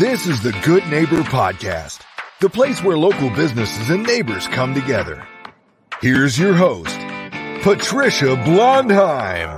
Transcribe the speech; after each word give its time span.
This 0.00 0.26
is 0.26 0.42
the 0.42 0.58
Good 0.64 0.86
Neighbor 0.86 1.20
Podcast, 1.20 2.00
the 2.40 2.48
place 2.48 2.82
where 2.82 2.96
local 2.96 3.28
businesses 3.28 3.90
and 3.90 4.02
neighbors 4.02 4.48
come 4.48 4.72
together. 4.72 5.26
Here's 6.00 6.38
your 6.38 6.54
host, 6.54 6.98
Patricia 7.60 8.34
Blondheim. 8.34 9.50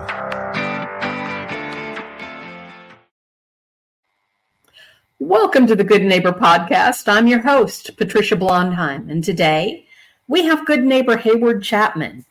Welcome 5.20 5.68
to 5.68 5.76
the 5.76 5.84
Good 5.84 6.02
Neighbor 6.02 6.32
Podcast. 6.32 7.06
I'm 7.06 7.28
your 7.28 7.42
host, 7.42 7.96
Patricia 7.96 8.34
Blondheim, 8.34 9.08
and 9.08 9.22
today 9.22 9.86
we 10.26 10.42
have 10.46 10.66
good 10.66 10.82
neighbor 10.82 11.16
Hayward 11.18 11.62
Chapman. 11.62 12.24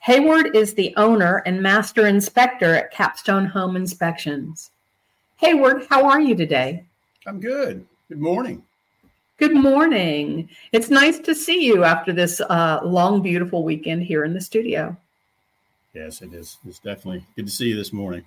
Hayward 0.00 0.56
is 0.56 0.72
the 0.72 0.94
owner 0.96 1.42
and 1.44 1.62
master 1.62 2.06
inspector 2.06 2.74
at 2.76 2.92
Capstone 2.92 3.44
Home 3.44 3.76
Inspections. 3.76 4.70
Hayward, 5.36 5.86
how 5.90 6.08
are 6.08 6.22
you 6.22 6.34
today? 6.34 6.86
I'm 7.28 7.40
good. 7.40 7.86
Good 8.08 8.20
morning. 8.20 8.64
Good 9.36 9.54
morning. 9.54 10.48
It's 10.72 10.88
nice 10.88 11.18
to 11.18 11.34
see 11.34 11.62
you 11.66 11.84
after 11.84 12.10
this 12.10 12.40
uh, 12.40 12.80
long, 12.82 13.20
beautiful 13.20 13.64
weekend 13.64 14.02
here 14.04 14.24
in 14.24 14.32
the 14.32 14.40
studio. 14.40 14.96
Yes, 15.92 16.22
it 16.22 16.32
is. 16.32 16.56
It's 16.66 16.78
definitely 16.78 17.26
good 17.36 17.44
to 17.44 17.52
see 17.52 17.68
you 17.68 17.76
this 17.76 17.92
morning. 17.92 18.24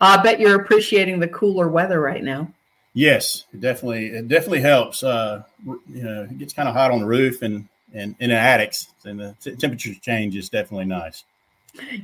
I 0.00 0.22
bet 0.22 0.40
you're 0.40 0.58
appreciating 0.58 1.20
the 1.20 1.28
cooler 1.28 1.68
weather 1.68 2.00
right 2.00 2.24
now. 2.24 2.50
Yes, 2.94 3.44
it 3.52 3.60
definitely 3.60 4.06
it 4.06 4.26
definitely 4.26 4.62
helps. 4.62 5.02
Uh, 5.02 5.42
you 5.66 6.02
know, 6.02 6.22
it 6.22 6.38
gets 6.38 6.54
kind 6.54 6.68
of 6.68 6.74
hot 6.74 6.92
on 6.92 7.00
the 7.00 7.06
roof 7.06 7.42
and 7.42 7.68
and 7.92 8.16
in 8.20 8.30
the 8.30 8.36
attics, 8.36 8.88
and 9.04 9.20
the 9.20 9.36
t- 9.42 9.54
temperature 9.54 9.92
change 10.00 10.34
is 10.34 10.48
definitely 10.48 10.86
nice. 10.86 11.24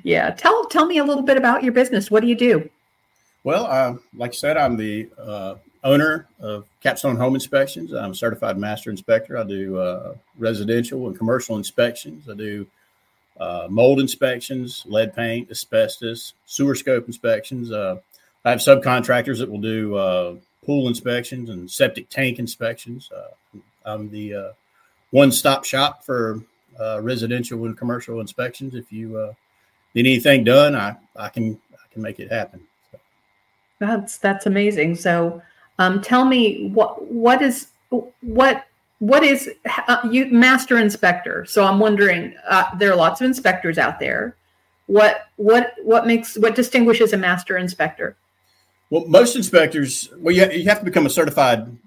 Yeah, 0.02 0.32
tell 0.32 0.66
tell 0.66 0.84
me 0.84 0.98
a 0.98 1.04
little 1.04 1.22
bit 1.22 1.38
about 1.38 1.64
your 1.64 1.72
business. 1.72 2.10
What 2.10 2.20
do 2.20 2.26
you 2.26 2.36
do? 2.36 2.68
Well, 3.42 3.64
uh, 3.64 3.94
like 4.14 4.32
I 4.32 4.34
said, 4.34 4.58
I'm 4.58 4.76
the 4.76 5.08
uh, 5.16 5.54
owner 5.82 6.26
of 6.40 6.66
Capstone 6.82 7.16
Home 7.16 7.34
Inspections. 7.34 7.92
I'm 7.92 8.10
a 8.12 8.14
certified 8.14 8.58
master 8.58 8.90
inspector. 8.90 9.38
I 9.38 9.44
do 9.44 9.78
uh, 9.78 10.14
residential 10.38 11.06
and 11.06 11.16
commercial 11.16 11.56
inspections. 11.56 12.28
I 12.28 12.34
do 12.34 12.66
uh, 13.38 13.66
mold 13.70 14.00
inspections, 14.00 14.84
lead 14.86 15.14
paint, 15.14 15.50
asbestos, 15.50 16.34
sewer 16.46 16.74
scope 16.74 17.06
inspections. 17.06 17.72
Uh, 17.72 17.96
I 18.44 18.50
have 18.50 18.58
subcontractors 18.58 19.38
that 19.38 19.50
will 19.50 19.60
do 19.60 19.96
uh, 19.96 20.34
pool 20.64 20.88
inspections 20.88 21.48
and 21.48 21.70
septic 21.70 22.10
tank 22.10 22.38
inspections. 22.38 23.10
Uh, 23.10 23.58
I'm 23.84 24.10
the 24.10 24.34
uh, 24.34 24.52
one-stop 25.10 25.64
shop 25.64 26.04
for 26.04 26.42
residential 27.00 27.64
and 27.64 27.76
commercial 27.76 28.20
inspections. 28.20 28.74
If 28.74 28.92
you 28.92 29.34
need 29.94 30.06
anything 30.06 30.44
done, 30.44 30.74
I, 30.74 30.96
I 31.16 31.28
can 31.30 31.58
I 31.72 31.92
can 31.92 32.02
make 32.02 32.20
it 32.20 32.30
happen. 32.30 32.60
So. 32.92 32.98
That's 33.78 34.18
that's 34.18 34.46
amazing. 34.46 34.96
So 34.96 35.42
um, 35.80 36.02
tell 36.02 36.26
me 36.26 36.68
what 36.68 37.10
what 37.10 37.40
is 37.40 37.68
what 38.20 38.66
what 38.98 39.24
is 39.24 39.48
uh, 39.88 40.06
you 40.10 40.26
master 40.26 40.78
inspector? 40.78 41.46
So 41.46 41.64
I'm 41.64 41.80
wondering. 41.80 42.34
Uh, 42.48 42.76
there 42.76 42.92
are 42.92 42.96
lots 42.96 43.22
of 43.22 43.24
inspectors 43.24 43.78
out 43.78 43.98
there. 43.98 44.36
What 44.86 45.28
what 45.36 45.72
what 45.82 46.06
makes 46.06 46.36
what 46.36 46.54
distinguishes 46.54 47.14
a 47.14 47.16
master 47.16 47.56
inspector? 47.56 48.14
Well, 48.90 49.06
most 49.06 49.36
inspectors, 49.36 50.10
well, 50.18 50.34
you, 50.34 50.50
you 50.50 50.68
have 50.68 50.80
to 50.80 50.84
become 50.84 51.06
a 51.06 51.10
certified 51.10 51.78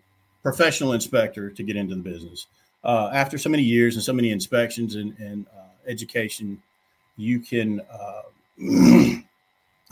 professional 0.41 0.93
inspector 0.93 1.51
to 1.51 1.63
get 1.63 1.75
into 1.75 1.95
the 1.95 2.01
business. 2.01 2.47
Uh, 2.83 3.11
after 3.13 3.37
so 3.37 3.49
many 3.49 3.61
years 3.61 3.95
and 3.95 4.03
so 4.03 4.13
many 4.13 4.31
inspections 4.31 4.95
and, 4.95 5.15
and 5.19 5.45
uh, 5.55 5.67
education, 5.85 6.61
you 7.17 7.39
can 7.39 7.81
uh, 7.91 8.21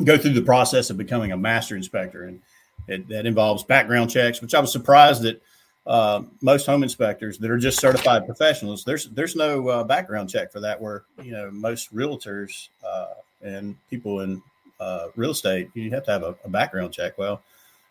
go 0.06 0.18
through 0.18 0.34
the 0.34 0.42
process 0.42 0.90
of 0.90 0.98
becoming 0.98 1.34
a 1.34 1.38
master 1.38 1.76
inspector. 1.76 2.24
And 2.24 2.42
it, 2.88 3.08
that 3.10 3.26
involves 3.26 3.64
background 3.64 4.10
checks, 4.10 4.42
which 4.42 4.54
I 4.54 4.60
was 4.60 4.72
surprised 4.72 5.24
that 5.24 5.42
uh, 5.86 6.22
most 6.42 6.66
home 6.66 6.84
inspectors 6.84 7.38
that 7.40 7.50
are 7.50 7.58
just 7.58 7.80
certified 7.80 8.26
professionals, 8.26 8.84
there's 8.84 9.08
there's 9.10 9.36
no 9.36 9.68
uh, 9.68 9.84
background 9.84 10.30
check 10.30 10.52
for 10.52 10.60
that. 10.60 10.80
Where 10.80 11.04
you 11.24 11.32
know 11.32 11.50
most 11.52 11.94
realtors 11.94 12.69
uh, 12.88 13.14
and 13.42 13.75
people 13.90 14.22
in 14.22 14.42
uh, 14.80 15.08
real 15.16 15.31
estate, 15.31 15.69
you 15.74 15.90
have 15.92 16.03
to 16.06 16.12
have 16.12 16.24
a, 16.24 16.36
a, 16.44 16.50
background 16.50 16.94
check. 16.94 17.18
Well, 17.18 17.42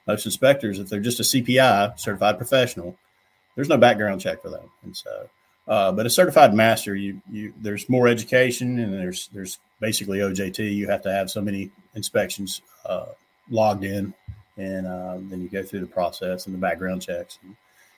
most 0.07 0.25
inspectors, 0.25 0.79
if 0.79 0.89
they're 0.89 1.01
just 1.01 1.21
a 1.21 1.25
CPI 1.25 1.99
certified 1.99 2.37
professional, 2.37 2.97
there's 3.55 3.69
no 3.69 3.77
background 3.77 4.21
check 4.21 4.41
for 4.43 4.51
them. 4.51 4.71
And 4.83 4.97
so, 4.97 5.29
uh, 5.67 5.93
but 5.93 6.07
a 6.07 6.11
certified 6.11 6.55
master, 6.55 6.95
you 6.95 7.21
you 7.31 7.53
there's 7.61 7.89
more 7.89 8.07
education 8.07 8.79
and 8.79 8.93
there's 8.93 9.29
there's 9.33 9.59
basically 9.81 10.19
OJT. 10.19 10.75
You 10.75 10.89
have 10.89 11.03
to 11.03 11.13
have 11.13 11.29
so 11.29 11.41
many 11.41 11.73
inspections 11.97 12.63
uh, 12.87 13.07
logged 13.51 13.83
in 13.83 14.15
and 14.61 14.87
um, 14.87 15.29
then 15.31 15.41
you 15.41 15.49
go 15.49 15.63
through 15.63 15.81
the 15.81 15.87
process 15.87 16.47
and 16.47 16.55
the 16.55 16.59
background 16.59 17.01
checks 17.01 17.39
and 17.43 17.57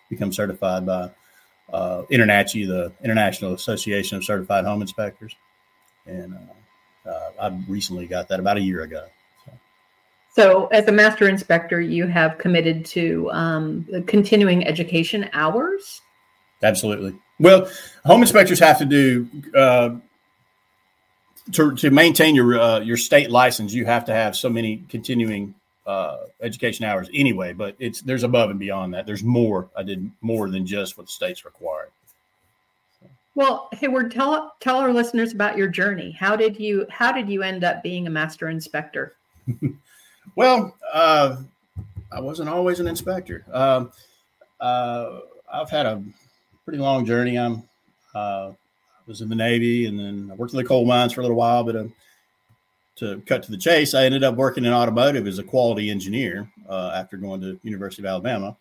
become 0.09 0.33
certified 0.33 0.87
by 0.87 1.11
uh, 1.73 2.03
InterNACHI, 2.11 2.69
the 2.69 2.93
International 3.03 3.53
Association 3.55 4.17
of 4.17 4.25
Certified 4.25 4.65
Home 4.65 4.81
Inspectors. 4.81 5.35
And 6.07 6.35
uh, 7.05 7.11
uh, 7.11 7.31
I 7.41 7.65
recently 7.69 8.07
got 8.07 8.29
that 8.29 8.39
about 8.39 8.59
a 8.59 8.61
year 8.61 8.83
ago. 8.83 9.07
So, 9.45 9.53
so 10.31 10.67
as 10.67 10.87
a 10.87 10.93
master 10.93 11.29
inspector, 11.29 11.81
you 11.81 12.07
have 12.07 12.39
committed 12.39 12.85
to 12.87 13.29
um, 13.33 13.87
continuing 14.07 14.65
education 14.65 15.29
hours? 15.33 16.01
Absolutely. 16.63 17.19
Well, 17.41 17.69
home 18.05 18.23
inspectors 18.23 18.61
have 18.61 18.79
to 18.79 18.85
do 18.85 19.29
uh, 19.57 19.97
to, 21.53 21.75
to 21.75 21.91
maintain 21.91 22.37
your 22.37 22.61
uh, 22.61 22.79
your 22.79 22.97
state 22.97 23.33
license. 23.33 23.75
You 23.75 23.85
have 23.87 24.05
to 24.05 24.15
have 24.15 24.37
so 24.37 24.49
many 24.49 24.85
continuing 24.89 25.57
uh, 25.87 26.19
education 26.41 26.85
hours 26.85 27.09
anyway, 27.13 27.53
but 27.53 27.75
it's 27.79 28.03
there's 28.03 28.23
above 28.23 28.51
and 28.51 28.59
beyond 28.59 28.95
that. 28.95 29.07
There's 29.07 29.25
more. 29.25 29.69
I 29.77 29.83
did 29.83 30.11
more 30.21 30.49
than 30.51 30.67
just 30.67 30.97
what 30.97 31.07
the 31.07 31.13
state's 31.13 31.45
required. 31.45 31.91
Well, 33.35 33.69
Hayward, 33.73 34.13
tell 34.13 34.55
tell 34.61 34.77
our 34.77 34.93
listeners 34.93 35.33
about 35.33 35.57
your 35.57 35.69
journey. 35.69 36.13
How 36.13 36.37
did 36.37 36.59
you 36.59 36.87
how 36.91 37.13
did 37.13 37.29
you 37.29 37.43
end 37.43 37.65
up 37.65 37.83
being 37.83 38.07
a 38.07 38.11
master 38.11 38.49
inspector? 38.49 39.17
well, 40.37 40.77
uh, 40.93 41.37
I 42.13 42.21
wasn't 42.21 42.49
always 42.49 42.79
an 42.79 42.87
inspector. 42.87 43.45
Um, 43.53 43.91
uh, 44.61 45.21
I've 45.53 45.71
had 45.71 45.87
a 45.87 46.03
pretty 46.65 46.79
long 46.79 47.05
journey. 47.07 47.39
I'm 47.39 47.63
uh, 48.15 48.51
I 48.51 49.05
was 49.07 49.21
in 49.21 49.29
the 49.29 49.35
Navy, 49.35 49.87
and 49.87 49.99
then 49.99 50.29
I 50.31 50.35
worked 50.35 50.53
in 50.53 50.59
the 50.59 50.65
coal 50.65 50.85
mines 50.85 51.13
for 51.13 51.21
a 51.21 51.25
little 51.25 51.37
while, 51.37 51.65
but. 51.65 51.77
Um, 51.77 51.93
to 52.97 53.23
cut 53.27 53.43
to 53.45 53.51
the 53.51 53.57
chase, 53.57 53.95
I 53.95 54.05
ended 54.05 54.25
up 54.25 54.35
working 54.35 54.65
in 54.65 54.73
automotive 54.73 55.27
as 55.27 55.39
a 55.39 55.43
quality 55.43 55.91
engineer 55.91 56.51
uh, 56.69 56.93
after 56.95 57.17
going 57.17 57.41
to 57.41 57.59
University 57.63 58.03
of 58.03 58.07
Alabama, 58.07 58.57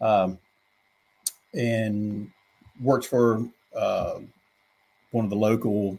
um, 0.00 0.38
and 1.52 2.30
worked 2.82 3.06
for 3.06 3.46
uh, 3.76 4.20
one 5.10 5.24
of 5.24 5.30
the 5.30 5.36
local, 5.36 5.98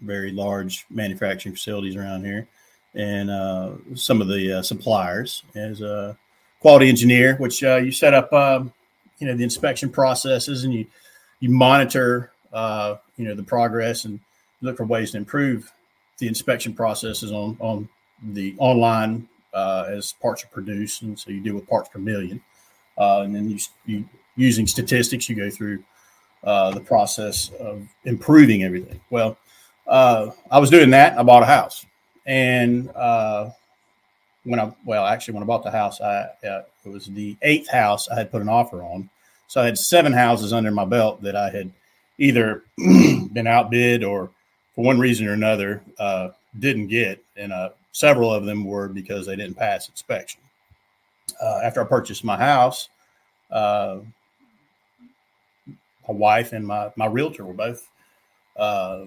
very 0.00 0.32
large 0.32 0.86
manufacturing 0.90 1.54
facilities 1.54 1.96
around 1.96 2.24
here, 2.24 2.48
and 2.94 3.30
uh, 3.30 3.72
some 3.94 4.20
of 4.20 4.28
the 4.28 4.58
uh, 4.58 4.62
suppliers 4.62 5.42
as 5.54 5.80
a 5.80 6.16
quality 6.60 6.88
engineer, 6.88 7.36
which 7.36 7.62
uh, 7.62 7.76
you 7.76 7.92
set 7.92 8.14
up, 8.14 8.32
um, 8.32 8.72
you 9.18 9.26
know, 9.26 9.34
the 9.34 9.44
inspection 9.44 9.90
processes 9.90 10.64
and 10.64 10.72
you 10.72 10.86
you 11.40 11.50
monitor, 11.50 12.32
uh, 12.52 12.96
you 13.16 13.24
know, 13.24 13.34
the 13.34 13.42
progress 13.42 14.04
and 14.04 14.18
look 14.60 14.76
for 14.76 14.84
ways 14.84 15.12
to 15.12 15.16
improve 15.18 15.70
the 16.18 16.28
inspection 16.28 16.74
process 16.74 17.22
is 17.22 17.32
on 17.32 17.56
on 17.60 17.88
the 18.32 18.54
online 18.58 19.28
uh, 19.54 19.86
as 19.88 20.12
parts 20.12 20.44
are 20.44 20.48
produced, 20.48 21.02
and 21.02 21.18
so 21.18 21.30
you 21.30 21.40
deal 21.40 21.54
with 21.54 21.68
parts 21.68 21.88
per 21.88 21.98
million, 21.98 22.40
uh, 22.98 23.22
and 23.24 23.34
then 23.34 23.48
you, 23.48 23.58
you 23.86 24.04
using 24.36 24.66
statistics, 24.66 25.28
you 25.28 25.36
go 25.36 25.50
through 25.50 25.82
uh, 26.44 26.70
the 26.70 26.80
process 26.80 27.50
of 27.58 27.88
improving 28.04 28.62
everything. 28.62 29.00
Well, 29.10 29.36
uh, 29.86 30.30
I 30.50 30.58
was 30.58 30.70
doing 30.70 30.90
that. 30.90 31.18
I 31.18 31.22
bought 31.22 31.42
a 31.42 31.46
house, 31.46 31.86
and 32.26 32.90
uh, 32.90 33.50
when 34.44 34.60
I 34.60 34.72
well, 34.84 35.06
actually, 35.06 35.34
when 35.34 35.42
I 35.42 35.46
bought 35.46 35.64
the 35.64 35.70
house, 35.70 36.00
I 36.00 36.28
uh, 36.46 36.62
it 36.84 36.88
was 36.88 37.06
the 37.06 37.36
eighth 37.42 37.68
house 37.70 38.08
I 38.08 38.16
had 38.16 38.30
put 38.30 38.42
an 38.42 38.48
offer 38.48 38.82
on, 38.82 39.08
so 39.46 39.60
I 39.60 39.64
had 39.64 39.78
seven 39.78 40.12
houses 40.12 40.52
under 40.52 40.70
my 40.70 40.84
belt 40.84 41.22
that 41.22 41.36
I 41.36 41.50
had 41.50 41.70
either 42.18 42.64
been 42.76 43.46
outbid 43.46 44.02
or 44.02 44.30
for 44.78 44.84
one 44.84 45.00
reason 45.00 45.26
or 45.26 45.32
another 45.32 45.82
uh, 45.98 46.28
didn't 46.60 46.86
get, 46.86 47.20
and 47.36 47.52
uh, 47.52 47.70
several 47.90 48.32
of 48.32 48.44
them 48.44 48.64
were 48.64 48.86
because 48.86 49.26
they 49.26 49.34
didn't 49.34 49.56
pass 49.56 49.88
inspection. 49.88 50.40
Uh, 51.42 51.62
after 51.64 51.82
I 51.82 51.84
purchased 51.84 52.22
my 52.22 52.36
house, 52.36 52.88
uh, 53.50 53.98
my 55.66 56.14
wife 56.14 56.52
and 56.52 56.64
my 56.64 56.92
my 56.94 57.06
realtor 57.06 57.44
were 57.44 57.54
both 57.54 57.90
uh, 58.56 59.06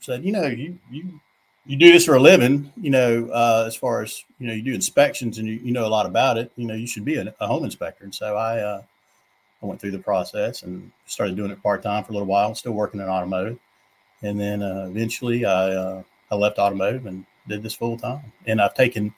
said, 0.00 0.24
you 0.24 0.32
know, 0.32 0.48
you 0.48 0.76
you 0.90 1.20
you 1.64 1.76
do 1.76 1.92
this 1.92 2.04
for 2.04 2.16
a 2.16 2.20
living, 2.20 2.72
you 2.76 2.90
know, 2.90 3.30
uh, 3.32 3.62
as 3.68 3.76
far 3.76 4.02
as 4.02 4.24
you 4.40 4.48
know, 4.48 4.52
you 4.52 4.62
do 4.62 4.74
inspections 4.74 5.38
and 5.38 5.46
you, 5.46 5.60
you 5.62 5.70
know 5.70 5.86
a 5.86 5.94
lot 5.94 6.06
about 6.06 6.38
it. 6.38 6.50
You 6.56 6.66
know, 6.66 6.74
you 6.74 6.88
should 6.88 7.04
be 7.04 7.18
a, 7.18 7.32
a 7.38 7.46
home 7.46 7.62
inspector. 7.62 8.02
And 8.02 8.12
so 8.12 8.36
I 8.36 8.58
uh 8.58 8.82
I 9.62 9.66
went 9.66 9.80
through 9.80 9.92
the 9.92 10.00
process 10.00 10.64
and 10.64 10.90
started 11.06 11.36
doing 11.36 11.52
it 11.52 11.62
part 11.62 11.84
time 11.84 12.02
for 12.02 12.10
a 12.10 12.14
little 12.14 12.26
while. 12.26 12.52
Still 12.56 12.72
working 12.72 12.98
in 12.98 13.08
automotive 13.08 13.60
and 14.22 14.38
then 14.38 14.62
uh, 14.62 14.86
eventually 14.90 15.44
I 15.44 15.70
uh, 15.70 16.02
I 16.30 16.34
left 16.34 16.58
automotive 16.58 17.06
and 17.06 17.24
did 17.48 17.62
this 17.62 17.74
full 17.74 17.96
time. 17.96 18.32
And 18.46 18.60
I've 18.60 18.74
taken 18.74 19.14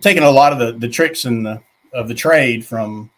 taken 0.00 0.22
a 0.22 0.30
lot 0.30 0.52
of 0.52 0.58
the, 0.58 0.72
the 0.72 0.88
tricks 0.88 1.24
and 1.24 1.44
the 1.44 1.62
of 1.92 2.08
the 2.08 2.14
trade 2.14 2.64
from 2.64 3.10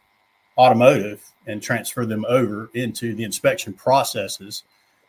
automotive 0.56 1.25
and 1.47 1.62
transfer 1.62 2.05
them 2.05 2.25
over 2.29 2.70
into 2.75 3.15
the 3.15 3.25
inspection 3.25 3.73
processes 3.73 4.65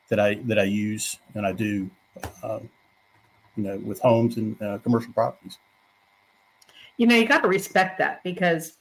that 0.10 0.20
I 0.20 0.36
that 0.46 0.60
I 0.60 0.64
use 0.64 1.18
and 1.36 1.46
I 1.46 1.52
do, 1.52 1.90
um, 2.44 2.70
you 3.56 3.64
know, 3.64 3.78
with 3.80 4.00
homes 4.00 4.38
and 4.38 4.62
uh, 4.62 4.78
commercial 4.80 5.14
properties. 5.14 5.58
You 6.98 7.08
know, 7.08 7.16
you 7.16 7.28
got 7.28 7.42
to 7.44 7.48
respect 7.48 7.98
that 8.00 8.22
because 8.24 8.74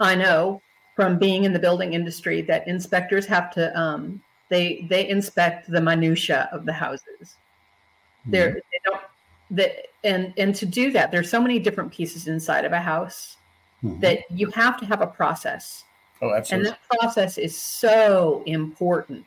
I 0.00 0.14
know 0.14 0.60
from 0.96 1.18
being 1.18 1.44
in 1.44 1.52
the 1.52 1.58
building 1.58 1.92
industry 1.92 2.42
that 2.42 2.66
inspectors 2.66 3.26
have 3.26 3.50
to 3.52 3.78
um, 3.78 4.22
they 4.54 4.86
they 4.88 5.08
inspect 5.08 5.70
the 5.70 5.80
minutia 5.80 6.48
of 6.52 6.64
the 6.64 6.72
houses. 6.72 7.06
Mm-hmm. 7.22 8.30
They're, 8.30 8.60
don't 8.84 9.00
that 9.50 9.72
and 10.04 10.32
and 10.36 10.54
to 10.54 10.66
do 10.66 10.92
that, 10.92 11.10
there's 11.10 11.28
so 11.28 11.40
many 11.40 11.58
different 11.58 11.92
pieces 11.92 12.28
inside 12.28 12.64
of 12.64 12.72
a 12.72 12.80
house 12.80 13.36
mm-hmm. 13.82 14.00
that 14.00 14.20
you 14.30 14.48
have 14.50 14.78
to 14.80 14.86
have 14.86 15.00
a 15.00 15.06
process. 15.06 15.84
Oh, 16.22 16.32
absolutely. 16.32 16.68
And 16.68 16.76
that 16.76 16.98
process 16.98 17.36
is 17.36 17.60
so 17.60 18.42
important. 18.46 19.24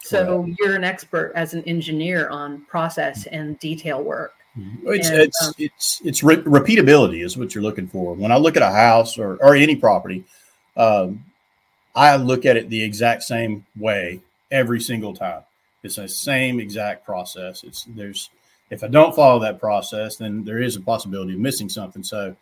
So 0.00 0.46
you're 0.58 0.74
an 0.74 0.84
expert 0.84 1.32
as 1.34 1.54
an 1.54 1.62
engineer 1.64 2.28
on 2.28 2.62
process 2.62 3.26
and 3.26 3.58
detail 3.58 4.02
work. 4.02 4.32
Mm-hmm. 4.58 4.92
It's 4.92 5.08
and, 5.08 5.20
it's 5.20 5.46
um, 5.46 5.52
it's 5.58 6.00
it's 6.04 6.22
re- 6.22 6.36
repeatability 6.36 7.24
is 7.24 7.36
what 7.36 7.54
you're 7.54 7.62
looking 7.62 7.86
for. 7.86 8.14
When 8.14 8.32
I 8.32 8.36
look 8.36 8.56
at 8.56 8.62
a 8.62 8.70
house 8.70 9.18
or 9.18 9.36
or 9.36 9.54
any 9.54 9.76
property, 9.76 10.24
um, 10.76 11.24
I 11.94 12.16
look 12.16 12.46
at 12.46 12.56
it 12.56 12.70
the 12.70 12.82
exact 12.82 13.22
same 13.24 13.66
way 13.76 14.20
every 14.50 14.80
single 14.80 15.14
time. 15.14 15.42
It's 15.82 15.96
the 15.96 16.08
same 16.08 16.60
exact 16.60 17.04
process. 17.04 17.62
It's 17.62 17.84
there's 17.84 18.30
if 18.70 18.84
I 18.84 18.88
don't 18.88 19.14
follow 19.14 19.38
that 19.40 19.60
process, 19.60 20.16
then 20.16 20.44
there 20.44 20.60
is 20.60 20.76
a 20.76 20.80
possibility 20.80 21.34
of 21.34 21.38
missing 21.38 21.68
something. 21.68 22.02
So 22.02 22.34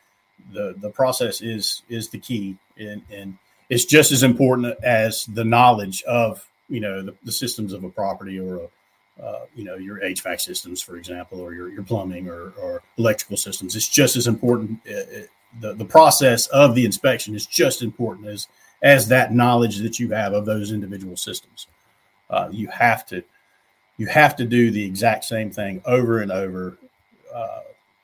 the 0.53 0.75
the 0.81 0.91
process 0.91 1.41
is 1.43 1.83
is 1.89 2.09
the 2.09 2.19
key, 2.19 2.57
and 2.79 3.03
and 3.13 3.37
it's 3.69 3.85
just 3.85 4.13
as 4.13 4.23
important 4.23 4.77
as 4.83 5.27
the 5.27 5.45
knowledge 5.45 6.03
of 6.05 6.47
you 6.69 6.81
know 6.81 7.03
the, 7.03 7.15
the 7.25 7.33
systems 7.33 7.73
of 7.73 7.85
a 7.85 7.91
property 7.91 8.39
or 8.39 8.57
a 8.57 8.69
uh, 9.23 9.47
you 9.55 9.65
know 9.65 9.77
your 9.77 10.01
HVAC 10.01 10.41
systems, 10.41 10.83
for 10.83 10.97
example, 10.97 11.41
or 11.41 11.55
your, 11.55 11.71
your 11.71 11.83
plumbing 11.83 12.29
or, 12.29 12.53
or 12.61 12.83
electrical 12.99 13.37
systems. 13.37 13.75
It's 13.75 13.89
just 13.89 14.17
as 14.17 14.27
important. 14.27 14.79
It, 14.85 14.95
uh, 14.95 15.11
it, 15.11 15.25
uh, 15.25 15.27
the 15.61 15.75
the 15.75 15.85
process 15.85 16.47
of 16.49 16.75
the 16.75 16.85
inspection 16.85 17.35
is 17.35 17.47
just 17.47 17.81
as 17.81 17.87
important 17.87 18.29
as 18.29 18.47
as 18.83 19.09
that 19.09 19.33
knowledge 19.33 19.79
that 19.79 19.99
you 19.99 20.11
have 20.11 20.35
of 20.35 20.45
those 20.45 20.71
individual 20.71 21.17
systems. 21.17 21.67
Uh, 22.29 22.49
you 22.51 22.69
have 22.69 23.07
to 23.07 23.23
you 23.99 24.07
have 24.07 24.37
to 24.37 24.45
do 24.45 24.71
the 24.71 24.85
exact 24.85 25.25
same 25.25 25.51
thing 25.51 25.83
over 25.85 26.21
and 26.21 26.31
over. 26.31 26.77
Uh, 27.35 27.61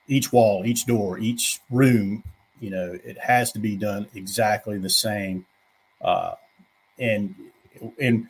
each 0.09 0.33
wall, 0.33 0.65
each 0.67 0.87
door, 0.87 1.19
each 1.19 1.61
room, 1.71 2.23
you 2.61 2.71
know, 2.71 2.99
it 3.05 3.19
has 3.19 3.53
to 3.53 3.59
be 3.59 3.77
done 3.77 4.07
exactly 4.15 4.79
the 4.79 4.91
same. 4.91 5.47
Uh, 6.01 6.35
and 6.99 7.35
and 8.01 8.29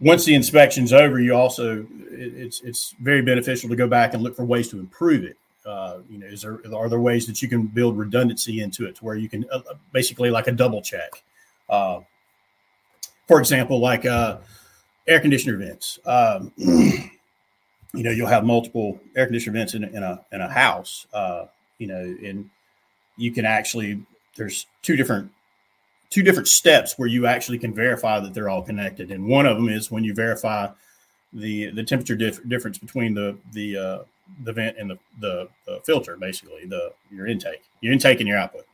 once 0.00 0.24
the 0.24 0.34
inspection's 0.34 0.92
over, 0.92 1.20
you 1.20 1.34
also 1.34 1.86
it's 2.10 2.60
it's 2.62 2.94
very 3.00 3.22
beneficial 3.22 3.68
to 3.68 3.76
go 3.76 3.88
back 3.88 4.14
and 4.14 4.22
look 4.22 4.36
for 4.36 4.44
ways 4.44 4.68
to 4.68 4.78
improve 4.78 5.24
it. 5.24 5.36
Uh, 5.64 5.98
you 6.10 6.18
know, 6.18 6.26
is 6.26 6.42
there 6.42 6.60
are 6.74 6.88
there 6.88 7.00
ways 7.00 7.26
that 7.26 7.40
you 7.40 7.48
can 7.48 7.66
build 7.66 7.96
redundancy 7.96 8.60
into 8.60 8.86
it 8.86 8.96
to 8.96 9.04
where 9.04 9.16
you 9.16 9.28
can 9.28 9.46
uh, 9.50 9.60
basically 9.92 10.30
like 10.30 10.46
a 10.46 10.52
double 10.52 10.82
check. 10.82 11.22
Uh, 11.68 12.00
for 13.26 13.40
example, 13.40 13.80
like 13.80 14.04
uh, 14.04 14.38
air 15.06 15.20
conditioner 15.20 15.56
vents. 15.56 15.98
Um, 16.04 16.52
you 16.56 18.02
know, 18.02 18.10
you'll 18.10 18.28
have 18.28 18.44
multiple 18.44 19.00
air 19.16 19.26
conditioner 19.26 19.58
vents 19.58 19.74
in, 19.74 19.84
in 19.84 20.02
a 20.02 20.24
in 20.32 20.40
a 20.40 20.48
house. 20.48 21.06
Uh, 21.12 21.46
you 21.78 21.86
know, 21.86 22.00
and 22.00 22.50
you 23.16 23.32
can 23.32 23.44
actually 23.44 24.02
there's 24.36 24.66
two 24.82 24.96
different 24.96 25.30
two 26.10 26.22
different 26.22 26.48
steps 26.48 26.94
where 26.96 27.08
you 27.08 27.26
actually 27.26 27.58
can 27.58 27.74
verify 27.74 28.20
that 28.20 28.34
they're 28.34 28.48
all 28.48 28.62
connected. 28.62 29.10
And 29.10 29.26
one 29.26 29.46
of 29.46 29.56
them 29.56 29.68
is 29.68 29.90
when 29.90 30.04
you 30.04 30.14
verify 30.14 30.68
the 31.32 31.70
the 31.70 31.82
temperature 31.82 32.16
dif- 32.16 32.46
difference 32.48 32.78
between 32.78 33.14
the 33.14 33.36
the 33.52 33.76
uh, 33.76 33.98
the 34.44 34.52
vent 34.52 34.76
and 34.78 34.90
the, 34.90 34.98
the, 35.20 35.48
filter, 35.84 36.16
basically 36.16 36.64
the 36.66 36.92
your 37.10 37.26
intake, 37.26 37.62
your 37.80 37.92
intake 37.92 38.20
and 38.20 38.28
your 38.28 38.38
output. 38.38 38.64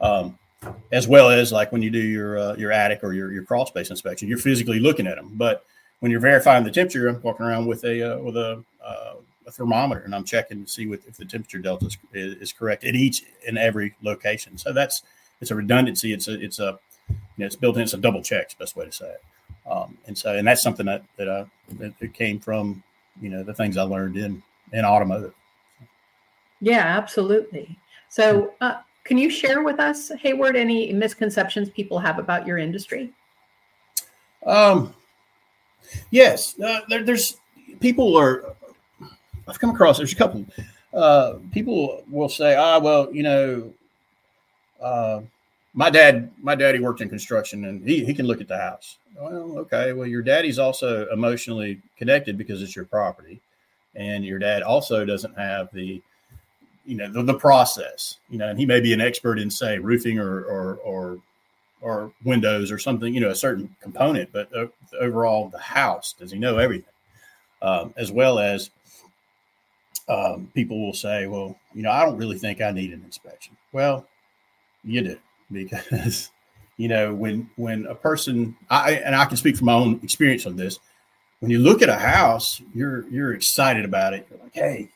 Um, 0.00 0.38
as 0.90 1.08
well 1.08 1.30
as 1.30 1.52
like 1.52 1.72
when 1.72 1.82
you 1.82 1.90
do 1.90 1.98
your 1.98 2.38
uh, 2.38 2.54
your 2.56 2.72
attic 2.72 3.00
or 3.02 3.12
your 3.12 3.32
your 3.32 3.44
crawl 3.44 3.66
space 3.66 3.90
inspection, 3.90 4.28
you're 4.28 4.38
physically 4.38 4.80
looking 4.80 5.06
at 5.06 5.16
them. 5.16 5.32
But 5.34 5.64
when 6.00 6.10
you're 6.10 6.20
verifying 6.20 6.64
the 6.64 6.70
temperature, 6.70 7.08
I'm 7.08 7.22
walking 7.22 7.46
around 7.46 7.66
with 7.66 7.84
a 7.84 8.14
uh, 8.14 8.18
with 8.18 8.36
a, 8.36 8.62
uh, 8.84 9.14
a, 9.46 9.50
thermometer 9.50 10.00
and 10.00 10.14
I'm 10.14 10.24
checking 10.24 10.64
to 10.64 10.70
see 10.70 10.86
what, 10.86 11.00
if 11.06 11.16
the 11.16 11.24
temperature 11.24 11.58
delta 11.58 11.86
is, 11.86 11.98
is, 12.12 12.52
correct 12.52 12.84
at 12.84 12.94
each 12.94 13.24
and 13.46 13.58
every 13.58 13.94
location. 14.02 14.56
So 14.58 14.72
that's 14.72 15.02
it's 15.40 15.50
a 15.50 15.54
redundancy. 15.54 16.12
It's 16.12 16.28
a 16.28 16.40
it's 16.40 16.58
a 16.58 16.78
you 17.08 17.16
know, 17.38 17.46
it's 17.46 17.56
built 17.56 17.76
in. 17.76 17.82
It's 17.82 17.94
a 17.94 17.98
double 17.98 18.22
check. 18.22 18.44
It's 18.44 18.54
the 18.54 18.64
best 18.64 18.76
way 18.76 18.86
to 18.86 18.92
say 18.92 19.10
it. 19.10 19.22
Um, 19.70 19.96
and 20.06 20.16
so 20.16 20.36
and 20.36 20.46
that's 20.46 20.62
something 20.62 20.86
that 20.86 21.04
that, 21.16 21.28
uh, 21.28 21.44
that, 21.78 21.98
that 21.98 22.14
came 22.14 22.38
from 22.40 22.82
you 23.20 23.30
know 23.30 23.42
the 23.42 23.54
things 23.54 23.76
I 23.76 23.82
learned 23.82 24.16
in 24.16 24.42
in 24.72 24.84
automotive. 24.84 25.34
Yeah, 26.60 26.84
absolutely. 26.84 27.76
So, 28.08 28.54
uh, 28.60 28.78
can 29.04 29.18
you 29.18 29.30
share 29.30 29.62
with 29.62 29.80
us, 29.80 30.10
Hayward, 30.20 30.56
any 30.56 30.92
misconceptions 30.92 31.70
people 31.70 31.98
have 31.98 32.18
about 32.18 32.46
your 32.46 32.58
industry? 32.58 33.12
Um, 34.46 34.94
yes, 36.10 36.58
uh, 36.60 36.80
there, 36.88 37.02
there's 37.02 37.36
people 37.80 38.16
are. 38.16 38.54
I've 39.48 39.58
come 39.58 39.70
across. 39.70 39.98
There's 39.98 40.12
a 40.12 40.16
couple. 40.16 40.46
Uh, 40.94 41.34
people 41.52 42.04
will 42.10 42.28
say, 42.28 42.54
"Ah, 42.56 42.78
well, 42.78 43.12
you 43.12 43.22
know, 43.22 43.72
uh, 44.80 45.20
my 45.74 45.90
dad, 45.90 46.30
my 46.40 46.54
daddy 46.54 46.78
worked 46.78 47.00
in 47.00 47.08
construction, 47.08 47.64
and 47.64 47.86
he 47.86 48.04
he 48.04 48.14
can 48.14 48.26
look 48.26 48.40
at 48.40 48.48
the 48.48 48.58
house." 48.58 48.98
Well, 49.16 49.58
okay. 49.58 49.92
Well, 49.92 50.06
your 50.06 50.22
daddy's 50.22 50.58
also 50.58 51.08
emotionally 51.10 51.80
connected 51.96 52.38
because 52.38 52.62
it's 52.62 52.76
your 52.76 52.84
property, 52.84 53.40
and 53.94 54.24
your 54.24 54.38
dad 54.38 54.62
also 54.62 55.04
doesn't 55.04 55.36
have 55.36 55.68
the 55.72 56.00
you 56.84 56.96
know 56.96 57.10
the, 57.10 57.22
the 57.22 57.34
process 57.34 58.18
you 58.28 58.38
know 58.38 58.48
and 58.48 58.58
he 58.58 58.66
may 58.66 58.80
be 58.80 58.92
an 58.92 59.00
expert 59.00 59.38
in 59.38 59.50
say 59.50 59.78
roofing 59.78 60.18
or 60.18 60.42
or 60.44 60.76
or, 60.76 61.18
or 61.80 62.12
windows 62.24 62.70
or 62.70 62.78
something 62.78 63.14
you 63.14 63.20
know 63.20 63.30
a 63.30 63.34
certain 63.34 63.74
component 63.80 64.30
but 64.32 64.48
uh, 64.56 64.66
overall 65.00 65.48
the 65.48 65.58
house 65.58 66.14
does 66.18 66.30
he 66.30 66.38
know 66.38 66.58
everything? 66.58 66.88
Um, 67.60 67.94
as 67.96 68.10
well 68.10 68.40
as 68.40 68.70
um, 70.08 70.50
people 70.54 70.84
will 70.84 70.94
say 70.94 71.26
well 71.26 71.56
you 71.74 71.82
know 71.82 71.90
i 71.90 72.04
don't 72.04 72.16
really 72.16 72.38
think 72.38 72.60
i 72.60 72.70
need 72.72 72.92
an 72.92 73.02
inspection. 73.04 73.56
Well 73.72 74.06
you 74.84 75.00
do 75.02 75.18
because 75.50 76.30
you 76.76 76.88
know 76.88 77.14
when 77.14 77.48
when 77.56 77.86
a 77.86 77.94
person 77.94 78.56
i 78.68 78.94
and 78.94 79.14
i 79.14 79.24
can 79.26 79.36
speak 79.36 79.56
from 79.56 79.66
my 79.66 79.74
own 79.74 80.00
experience 80.02 80.44
on 80.44 80.56
this 80.56 80.80
when 81.38 81.50
you 81.50 81.60
look 81.60 81.82
at 81.82 81.88
a 81.88 81.94
house 81.94 82.60
you're 82.74 83.06
you're 83.08 83.32
excited 83.32 83.84
about 83.84 84.14
it. 84.14 84.26
You're 84.28 84.40
like 84.40 84.54
hey 84.54 84.88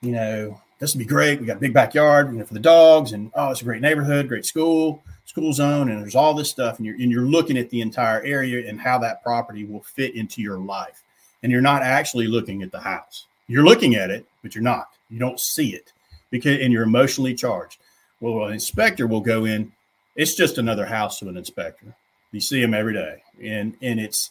you 0.00 0.10
know 0.10 0.60
this 0.78 0.94
would 0.94 1.00
be 1.00 1.04
great. 1.04 1.40
We 1.40 1.46
got 1.46 1.56
a 1.56 1.60
big 1.60 1.74
backyard, 1.74 2.32
you 2.32 2.38
know, 2.38 2.44
for 2.44 2.54
the 2.54 2.60
dogs, 2.60 3.12
and 3.12 3.30
oh, 3.34 3.50
it's 3.50 3.62
a 3.62 3.64
great 3.64 3.82
neighborhood, 3.82 4.28
great 4.28 4.46
school, 4.46 5.02
school 5.24 5.52
zone, 5.52 5.90
and 5.90 6.00
there's 6.00 6.14
all 6.14 6.34
this 6.34 6.50
stuff, 6.50 6.78
and 6.78 6.86
you're 6.86 6.94
and 6.94 7.10
you're 7.10 7.22
looking 7.22 7.58
at 7.58 7.70
the 7.70 7.80
entire 7.80 8.22
area 8.22 8.68
and 8.68 8.80
how 8.80 8.98
that 8.98 9.22
property 9.22 9.64
will 9.64 9.82
fit 9.82 10.14
into 10.14 10.40
your 10.40 10.58
life, 10.58 11.02
and 11.42 11.50
you're 11.50 11.60
not 11.60 11.82
actually 11.82 12.26
looking 12.26 12.62
at 12.62 12.72
the 12.72 12.80
house. 12.80 13.26
You're 13.48 13.64
looking 13.64 13.94
at 13.94 14.10
it, 14.10 14.26
but 14.42 14.54
you're 14.54 14.62
not. 14.64 14.88
You 15.10 15.18
don't 15.18 15.40
see 15.40 15.74
it 15.74 15.92
because, 16.30 16.60
and 16.60 16.72
you're 16.72 16.82
emotionally 16.82 17.34
charged. 17.34 17.78
Well, 18.20 18.46
an 18.46 18.54
inspector 18.54 19.06
will 19.06 19.20
go 19.20 19.44
in. 19.44 19.72
It's 20.16 20.34
just 20.34 20.58
another 20.58 20.86
house 20.86 21.18
to 21.20 21.28
an 21.28 21.36
inspector. 21.36 21.94
You 22.32 22.40
see 22.40 22.60
them 22.60 22.74
every 22.74 22.94
day, 22.94 23.22
and 23.42 23.74
and 23.82 23.98
it's 23.98 24.30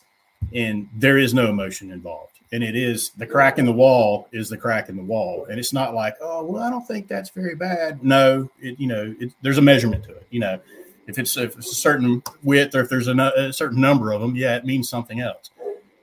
and 0.54 0.88
there 0.96 1.18
is 1.18 1.34
no 1.34 1.50
emotion 1.50 1.92
involved. 1.92 2.40
And 2.52 2.64
it 2.64 2.76
is 2.76 3.12
the 3.12 3.28
crack 3.28 3.58
in 3.58 3.66
the 3.66 3.74
wall 3.74 4.30
is 4.32 4.50
the 4.50 4.58
crack 4.58 4.88
in 4.88 4.96
the 4.96 5.04
wall. 5.04 5.46
And 5.50 5.60
it's 5.60 5.74
not 5.74 5.94
like 5.94 6.16
oh 6.22 6.44
well 6.44 6.64
i 6.64 6.70
don't 6.70 6.88
think 6.88 7.08
that's 7.08 7.30
very 7.30 7.56
bad. 7.56 8.04
No 8.04 8.50
it, 8.60 8.80
you 8.80 8.88
know 8.88 9.14
it, 9.20 9.34
there's 9.42 9.58
a 9.58 9.62
measurement 9.62 10.04
to 10.06 10.12
it 10.12 10.28
you 10.30 10.40
know. 10.40 10.60
If 11.08 11.18
it's 11.18 11.38
if 11.38 11.58
it's 11.58 11.72
a 11.72 11.76
certain 11.76 12.22
width 12.44 12.76
or 12.76 12.82
if 12.82 12.90
there's 12.90 13.08
a, 13.08 13.14
a 13.14 13.54
certain 13.54 13.80
number 13.80 14.12
of 14.12 14.22
them 14.22 14.36
yeah 14.36 14.56
it 14.56 14.66
means 14.66 14.90
something 14.90 15.20
else. 15.20 15.50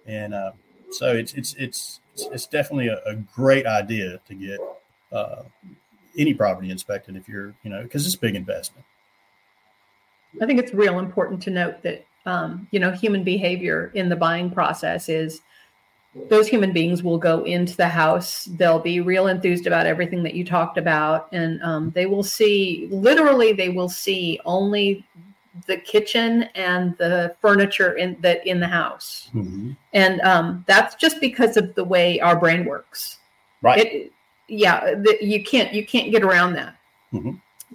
And 0.06 0.34
uh, 0.34 0.52
so 0.90 1.14
it's 1.14 1.32
it's 1.34 1.54
it's 1.54 2.00
it's 2.16 2.46
definitely 2.46 2.88
a, 2.88 3.00
a 3.06 3.14
great 3.14 3.66
idea 3.66 4.20
to 4.26 4.34
get 4.34 4.60
uh, 5.12 5.42
any 6.18 6.34
property 6.34 6.70
inspected 6.70 7.16
if 7.16 7.28
you're 7.28 7.54
you 7.62 7.70
know 7.70 7.82
because 7.82 8.06
it's 8.06 8.14
a 8.14 8.18
big 8.18 8.34
investment. 8.34 8.84
I 10.42 10.46
think 10.46 10.58
it's 10.58 10.74
real 10.74 10.98
important 10.98 11.42
to 11.44 11.50
note 11.50 11.82
that 11.82 12.04
um, 12.26 12.66
you 12.70 12.80
know 12.80 12.90
human 12.90 13.24
behavior 13.24 13.90
in 13.94 14.08
the 14.08 14.16
buying 14.16 14.50
process 14.50 15.08
is 15.08 15.40
those 16.28 16.46
human 16.46 16.72
beings 16.72 17.02
will 17.02 17.18
go 17.18 17.42
into 17.44 17.76
the 17.76 17.88
house. 17.88 18.44
They'll 18.44 18.78
be 18.78 19.00
real 19.00 19.26
enthused 19.26 19.66
about 19.66 19.86
everything 19.86 20.22
that 20.22 20.34
you 20.34 20.44
talked 20.44 20.78
about, 20.78 21.28
and 21.32 21.62
um, 21.62 21.90
they 21.90 22.06
will 22.06 22.22
see 22.22 22.88
literally 22.90 23.52
they 23.52 23.68
will 23.68 23.88
see 23.88 24.40
only 24.44 25.04
the 25.66 25.76
kitchen 25.76 26.44
and 26.54 26.96
the 26.98 27.34
furniture 27.40 27.94
in 27.94 28.16
that 28.20 28.46
in 28.46 28.60
the 28.60 28.68
house, 28.68 29.30
mm-hmm. 29.34 29.72
and 29.92 30.20
um, 30.20 30.64
that's 30.66 30.94
just 30.94 31.20
because 31.20 31.56
of 31.56 31.74
the 31.74 31.84
way 31.84 32.20
our 32.20 32.38
brain 32.38 32.64
works. 32.64 33.18
Right. 33.62 33.84
It, 33.84 34.12
yeah, 34.48 34.94
the, 34.94 35.16
you 35.20 35.42
can't 35.42 35.72
you 35.72 35.84
can't 35.84 36.10
get 36.10 36.22
around 36.22 36.54
that. 36.54 36.76
Mm-hmm. 37.12 37.32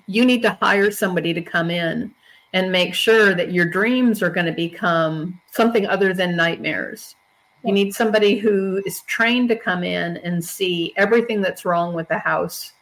You 0.08 0.26
need 0.26 0.42
to 0.44 0.58
hire 0.62 0.92
somebody 0.92 1.34
to 1.34 1.42
come 1.42 1.70
in 1.70 2.14
and 2.54 2.72
make 2.72 2.94
sure 2.94 3.36
that 3.36 3.52
your 3.52 3.66
dreams 3.66 4.24
are 4.24 4.30
going 4.30 4.46
to 4.46 4.52
become 4.52 5.40
something 5.52 5.86
other 5.88 6.14
than 6.14 6.36
nightmares. 6.36 7.16
You 7.64 7.74
need 7.74 7.94
somebody 7.94 8.38
who 8.38 8.82
is 8.86 9.02
trained 9.02 9.50
to 9.50 9.56
come 9.56 9.84
in 9.84 10.18
and 10.18 10.44
see 10.44 10.94
everything 10.96 11.42
that's 11.42 11.66
wrong 11.66 11.94
with 11.94 12.08
the 12.08 12.18
house. 12.18 12.74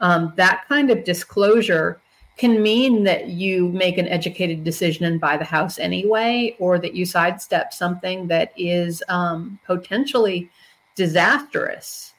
Um, 0.00 0.32
that 0.36 0.64
kind 0.68 0.90
of 0.90 1.04
disclosure 1.04 2.00
can 2.36 2.62
mean 2.62 3.02
that 3.04 3.28
you 3.28 3.70
make 3.70 3.96
an 3.96 4.08
educated 4.08 4.62
decision 4.62 5.06
and 5.06 5.18
buy 5.20 5.38
the 5.38 5.44
house 5.44 5.78
anyway, 5.78 6.54
or 6.58 6.78
that 6.78 6.94
you 6.94 7.06
sidestep 7.06 7.72
something 7.72 8.26
that 8.28 8.52
is 8.58 9.02
um, 9.08 9.58
potentially 9.64 10.50
disastrous. 10.96 12.12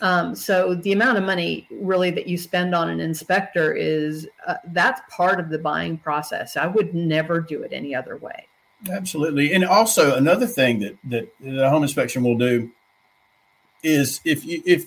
Um, 0.00 0.34
so 0.34 0.74
the 0.74 0.92
amount 0.92 1.18
of 1.18 1.24
money 1.24 1.66
really 1.70 2.10
that 2.10 2.26
you 2.26 2.38
spend 2.38 2.74
on 2.74 2.88
an 2.88 3.00
inspector 3.00 3.72
is 3.72 4.28
uh, 4.46 4.54
that's 4.68 5.00
part 5.10 5.40
of 5.40 5.48
the 5.50 5.58
buying 5.58 5.98
process. 5.98 6.56
I 6.56 6.66
would 6.66 6.94
never 6.94 7.40
do 7.40 7.62
it 7.62 7.72
any 7.72 7.94
other 7.94 8.16
way. 8.16 8.46
Absolutely, 8.90 9.52
and 9.52 9.64
also 9.64 10.14
another 10.16 10.46
thing 10.46 10.78
that 10.80 10.96
that 11.04 11.28
the 11.40 11.68
home 11.68 11.82
inspection 11.82 12.22
will 12.22 12.38
do 12.38 12.70
is 13.82 14.20
if 14.24 14.44
you 14.44 14.62
if 14.64 14.86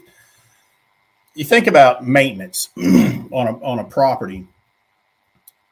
you 1.35 1.43
think 1.43 1.67
about 1.67 2.05
maintenance 2.07 2.69
on 2.77 3.47
a 3.47 3.53
on 3.61 3.79
a 3.79 3.83
property, 3.83 4.47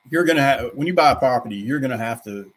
you're 0.09 0.25
to 0.37 0.43
have 0.43 0.71
when 0.73 0.87
you 0.87 0.93
buy 0.93 1.11
a 1.11 1.15
property, 1.15 1.55
you're 1.55 1.79
to 1.91 1.97
have 1.97 2.23
to 2.23 2.51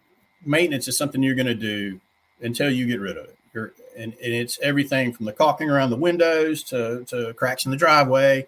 maintenance 0.45 0.89
is 0.89 0.97
something 0.97 1.23
you're 1.23 1.35
to 1.47 1.55
do 1.55 2.01
until 2.41 2.71
you 2.71 2.87
get 2.87 3.01
rid 3.01 3.17
of 3.17 3.25
it. 3.27 3.39
You're, 3.55 3.73
and, 3.97 4.13
and 4.23 4.33
it's 4.35 4.59
everything 4.61 5.13
from 5.13 5.27
the 5.27 5.33
caulking 5.33 5.71
around 5.71 5.91
the 5.91 5.97
windows 5.97 6.63
to, 6.65 7.05
to 7.07 7.35
cracks 7.35 7.65
in 7.65 7.71
the 7.71 7.77
driveway, 7.77 8.47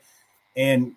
and 0.56 0.94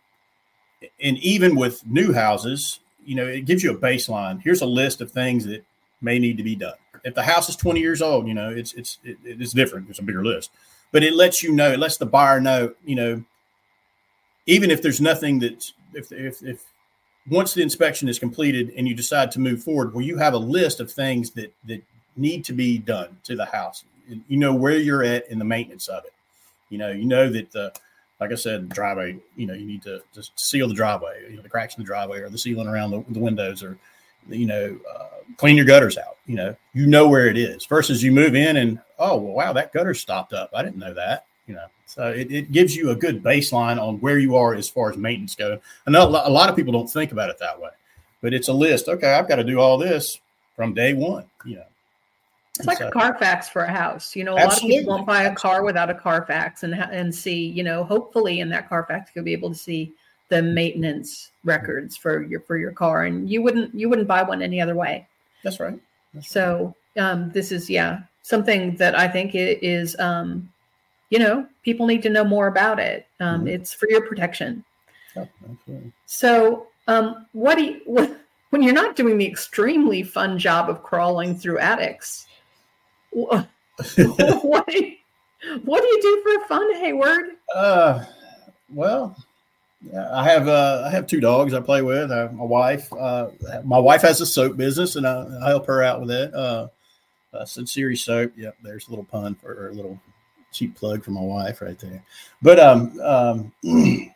and 1.02 1.18
even 1.20 1.56
with 1.56 1.86
new 1.88 2.14
houses, 2.14 2.80
you 3.06 3.16
know, 3.16 3.26
it 3.26 3.46
gives 3.46 3.64
you 3.64 3.72
a 3.72 3.78
baseline. 3.78 4.42
Here's 4.42 4.62
a 4.62 4.66
list 4.66 5.02
of 5.02 5.12
things 5.12 5.46
that 5.46 5.64
may 6.02 6.20
need 6.20 6.38
to 6.38 6.44
be 6.44 6.56
done. 6.56 6.76
If 7.04 7.16
the 7.16 7.24
house 7.24 7.50
is 7.50 7.56
20 7.56 7.80
years 7.80 8.02
old, 8.02 8.28
you 8.28 8.34
know, 8.34 8.50
it's 8.50 8.74
it's 8.74 8.98
it, 9.04 9.18
it's 9.24 9.54
different. 9.54 9.90
It's 9.90 10.00
a 10.00 10.04
bigger 10.04 10.24
list, 10.24 10.52
but 10.92 11.04
it 11.04 11.14
lets 11.14 11.42
you 11.42 11.54
know. 11.54 11.72
It 11.72 11.80
lets 11.80 11.98
the 11.98 12.06
buyer 12.06 12.40
know, 12.40 12.74
you 12.86 12.96
know, 12.96 13.24
even 14.46 14.72
if 14.72 14.82
there's 14.82 15.02
nothing 15.02 15.40
that 15.40 15.72
if 15.94 16.12
if 16.12 16.42
if 16.44 16.66
once 17.30 17.54
the 17.54 17.62
inspection 17.62 18.08
is 18.08 18.20
completed 18.20 18.74
and 18.78 18.88
you 18.88 18.96
decide 18.96 19.32
to 19.32 19.40
move 19.40 19.64
forward, 19.64 19.94
well, 19.94 20.04
you 20.04 20.18
have 20.18 20.34
a 20.34 20.38
list 20.38 20.80
of 20.80 20.92
things 20.92 21.32
that 21.32 21.54
that 21.66 21.82
need 22.16 22.44
to 22.46 22.54
be 22.54 22.78
done 22.78 23.18
to 23.24 23.36
the 23.36 23.46
house. 23.46 23.84
You 24.08 24.38
know 24.38 24.54
where 24.54 24.78
you're 24.78 25.04
at 25.04 25.30
in 25.30 25.40
the 25.40 25.46
maintenance 25.46 25.88
of 25.88 26.06
it. 26.06 26.14
You 26.70 26.78
know, 26.78 26.92
you 26.92 27.06
know 27.06 27.30
that 27.30 27.52
the 27.52 27.74
like 28.20 28.32
I 28.32 28.36
said, 28.36 28.70
driveway. 28.70 29.20
You 29.36 29.48
know, 29.48 29.54
you 29.54 29.66
need 29.66 29.84
to 29.84 30.02
just 30.14 30.40
seal 30.40 30.68
the 30.68 30.74
driveway. 30.74 31.30
You 31.30 31.38
know, 31.38 31.42
the 31.42 31.50
cracks 31.50 31.76
in 31.76 31.84
the 31.84 31.88
driveway 31.88 32.20
or 32.20 32.30
the 32.30 32.38
sealing 32.38 32.68
around 32.68 32.92
the, 32.92 33.04
the 33.10 33.20
windows, 33.20 33.64
or 33.64 33.78
you 34.30 34.46
know, 34.46 34.78
uh, 34.94 35.08
clean 35.38 35.56
your 35.56 35.66
gutters 35.66 35.98
out. 35.98 36.18
You 36.26 36.36
know, 36.36 36.56
you 36.74 36.88
know 36.88 37.08
where 37.08 37.28
it 37.28 37.38
is. 37.38 37.66
Versus 37.66 38.04
you 38.04 38.12
move 38.12 38.36
in 38.36 38.58
and 38.58 38.80
oh 39.00 39.18
well, 39.18 39.34
wow, 39.34 39.54
that 39.54 39.74
gutter 39.74 39.94
stopped 39.94 40.34
up. 40.34 40.50
I 40.54 40.64
didn't 40.64 40.78
know 40.78 40.94
that. 40.94 41.26
You 41.48 41.56
know, 41.56 41.66
so 41.86 42.10
it, 42.10 42.30
it 42.32 42.52
gives 42.52 42.76
you 42.76 42.90
a 42.90 42.96
good 42.96 43.24
baseline 43.24 43.82
on 43.82 44.02
where 44.02 44.20
you 44.20 44.36
are 44.36 44.54
as 44.54 44.68
far 44.68 44.90
as 44.90 44.98
maintenance 44.98 45.34
go. 45.34 45.60
I 45.86 45.92
know 45.92 46.06
a 46.06 46.30
lot 46.30 46.50
of 46.50 46.56
people 46.56 46.74
don't 46.74 46.90
think 46.90 47.14
about 47.14 47.30
it 47.30 47.40
that 47.40 47.60
way, 47.60 47.70
but 48.22 48.34
it's 48.34 48.50
a 48.50 48.54
list. 48.54 48.90
Okay, 48.90 49.14
I've 49.14 49.30
got 49.30 49.38
to 49.38 49.46
do 49.46 49.60
all 49.60 49.78
this 49.78 50.20
from 50.58 50.74
day 50.74 50.94
one. 50.94 51.26
You 51.46 51.58
know, 51.58 51.66
it's 52.60 52.68
like 52.68 52.78
so, 52.78 52.88
a 52.88 52.92
Carfax 52.92 53.50
for 53.50 53.64
a 53.64 53.72
house. 53.72 54.16
You 54.16 54.24
know, 54.24 54.34
a 54.34 54.36
lot 54.36 54.58
of 54.58 54.62
people 54.62 54.94
won't 54.94 55.08
buy 55.08 55.24
a 55.24 55.36
car 55.36 55.64
without 55.64 55.90
a 55.90 55.94
Carfax 55.94 56.64
and 56.64 56.74
and 56.76 57.14
see. 57.14 57.48
You 57.48 57.64
know, 57.64 57.84
hopefully 57.84 58.40
in 58.40 58.50
that 58.50 58.70
Carfax 58.70 59.12
you'll 59.14 59.26
be 59.26 59.34
able 59.34 59.50
to 59.50 59.56
see 59.56 59.94
the 60.30 60.42
maintenance 60.42 61.32
records 61.44 61.96
for 61.96 62.24
your 62.24 62.42
for 62.42 62.58
your 62.58 62.72
car, 62.72 63.06
and 63.06 63.30
you 63.30 63.42
wouldn't 63.42 63.74
you 63.74 63.90
wouldn't 63.90 64.08
buy 64.08 64.24
one 64.24 64.42
any 64.42 64.62
other 64.62 64.76
way. 64.76 65.08
That's 65.44 65.60
right. 65.60 65.80
That's 66.14 66.30
so 66.30 66.76
um, 66.98 67.32
this 67.32 67.52
is 67.52 67.70
yeah 67.70 68.02
something 68.24 68.76
that 68.76 68.98
I 68.98 69.08
think 69.08 69.32
is 69.34 69.98
um, 70.00 70.52
you 71.10 71.20
know 71.20 71.48
people 71.64 71.86
need 71.88 72.04
to 72.04 72.10
know 72.10 72.24
more 72.24 72.48
about 72.48 72.80
it. 72.80 73.08
Um, 73.20 73.40
mm-hmm. 73.40 73.48
It's 73.48 73.74
for 73.74 73.90
your 73.90 74.02
protection. 74.08 74.64
Oh, 75.16 75.28
so 76.06 76.68
um, 76.88 77.26
what 77.32 77.56
do 77.58 77.64
you 77.64 77.82
what, 77.86 78.18
when 78.50 78.62
you're 78.62 78.74
not 78.74 78.96
doing 78.96 79.18
the 79.18 79.28
extremely 79.28 80.04
fun 80.04 80.38
job 80.38 80.70
of 80.70 80.84
crawling 80.84 81.36
through 81.36 81.60
attics? 81.60 82.28
what, 84.44 84.68
do 84.68 84.78
you, 84.78 84.96
what 85.64 85.82
do 85.82 85.88
you 85.88 86.02
do 86.02 86.24
for 86.24 86.48
fun, 86.48 86.76
Hayward? 86.76 87.32
Uh, 87.54 88.06
well, 88.70 89.16
yeah, 89.82 90.08
I 90.12 90.24
have 90.24 90.48
uh, 90.48 90.84
I 90.86 90.90
have 90.90 91.08
two 91.08 91.20
dogs 91.20 91.54
I 91.54 91.60
play 91.62 91.82
with. 91.82 92.12
I 92.12 92.18
have 92.18 92.34
my 92.34 92.44
wife. 92.44 92.92
Uh, 92.94 93.30
my 93.64 93.78
wife 93.78 94.02
has 94.02 94.22
a 94.22 94.26
soap 94.26 94.58
business, 94.58 94.96
and 94.96 95.08
I, 95.08 95.26
I 95.44 95.50
help 95.50 95.66
her 95.68 95.84
out 95.84 96.02
with 96.02 96.12
it. 96.12 96.34
Uh, 96.34 96.68
uh, 97.34 97.46
Sincere 97.46 97.96
soap. 97.96 98.34
Yep, 98.36 98.58
there's 98.64 98.88
a 98.88 98.90
little 98.90 99.06
pun 99.06 99.36
for 99.36 99.70
a 99.70 99.74
little 99.74 100.00
cheap 100.52 100.76
plug 100.76 101.04
for 101.04 101.12
my 101.12 101.22
wife 101.22 101.62
right 101.62 101.78
there. 101.80 102.04
But 102.42 102.60
um, 102.60 103.00
um 103.02 103.54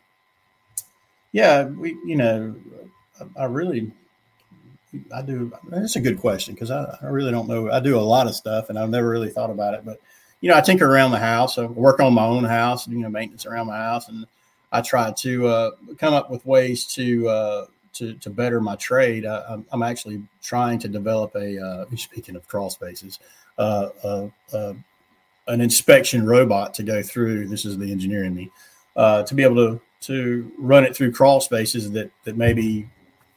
yeah, 1.31 1.65
we 1.65 1.97
you 2.05 2.15
know, 2.15 2.55
I, 3.19 3.43
I 3.43 3.45
really 3.45 3.91
I 5.13 5.21
do. 5.21 5.51
That's 5.69 5.95
a 5.95 6.01
good 6.01 6.19
question 6.19 6.53
because 6.53 6.71
I, 6.71 6.97
I 7.01 7.07
really 7.07 7.31
don't 7.31 7.47
know. 7.47 7.71
I 7.71 7.79
do 7.79 7.97
a 7.97 8.01
lot 8.01 8.27
of 8.27 8.35
stuff 8.35 8.69
and 8.69 8.77
I've 8.77 8.89
never 8.89 9.09
really 9.09 9.29
thought 9.29 9.49
about 9.49 9.73
it. 9.73 9.85
But 9.85 9.99
you 10.41 10.49
know, 10.49 10.57
I 10.57 10.61
tinker 10.61 10.91
around 10.91 11.11
the 11.11 11.19
house. 11.19 11.57
I 11.57 11.65
work 11.65 11.99
on 11.99 12.13
my 12.13 12.25
own 12.25 12.43
house, 12.43 12.87
you 12.87 12.97
know, 12.97 13.09
maintenance 13.09 13.45
around 13.45 13.67
my 13.67 13.77
house, 13.77 14.09
and 14.09 14.25
I 14.71 14.81
try 14.81 15.11
to 15.11 15.47
uh, 15.47 15.71
come 15.97 16.13
up 16.13 16.29
with 16.29 16.45
ways 16.45 16.85
to 16.95 17.29
uh, 17.29 17.65
to 17.93 18.15
to 18.15 18.29
better 18.29 18.59
my 18.59 18.75
trade. 18.75 19.25
I, 19.25 19.57
am 19.71 19.83
actually 19.83 20.23
trying 20.41 20.79
to 20.79 20.87
develop 20.87 21.35
a. 21.35 21.63
Uh, 21.63 21.85
speaking 21.95 22.35
of 22.35 22.47
crawl 22.47 22.69
spaces, 22.69 23.19
uh, 23.57 23.89
uh, 24.03 24.27
uh, 24.53 24.73
an 25.47 25.61
inspection 25.61 26.25
robot 26.25 26.73
to 26.73 26.83
go 26.83 27.03
through. 27.03 27.47
This 27.47 27.65
is 27.65 27.77
the 27.77 27.91
engineer 27.91 28.23
in 28.25 28.33
me 28.33 28.51
to 28.97 29.33
be 29.33 29.43
able 29.43 29.55
to 29.55 29.81
to 30.01 30.51
run 30.57 30.83
it 30.83 30.95
through 30.95 31.11
crawl 31.11 31.39
spaces 31.39 31.91
that 31.91 32.11
that 32.23 32.35
maybe 32.35 32.89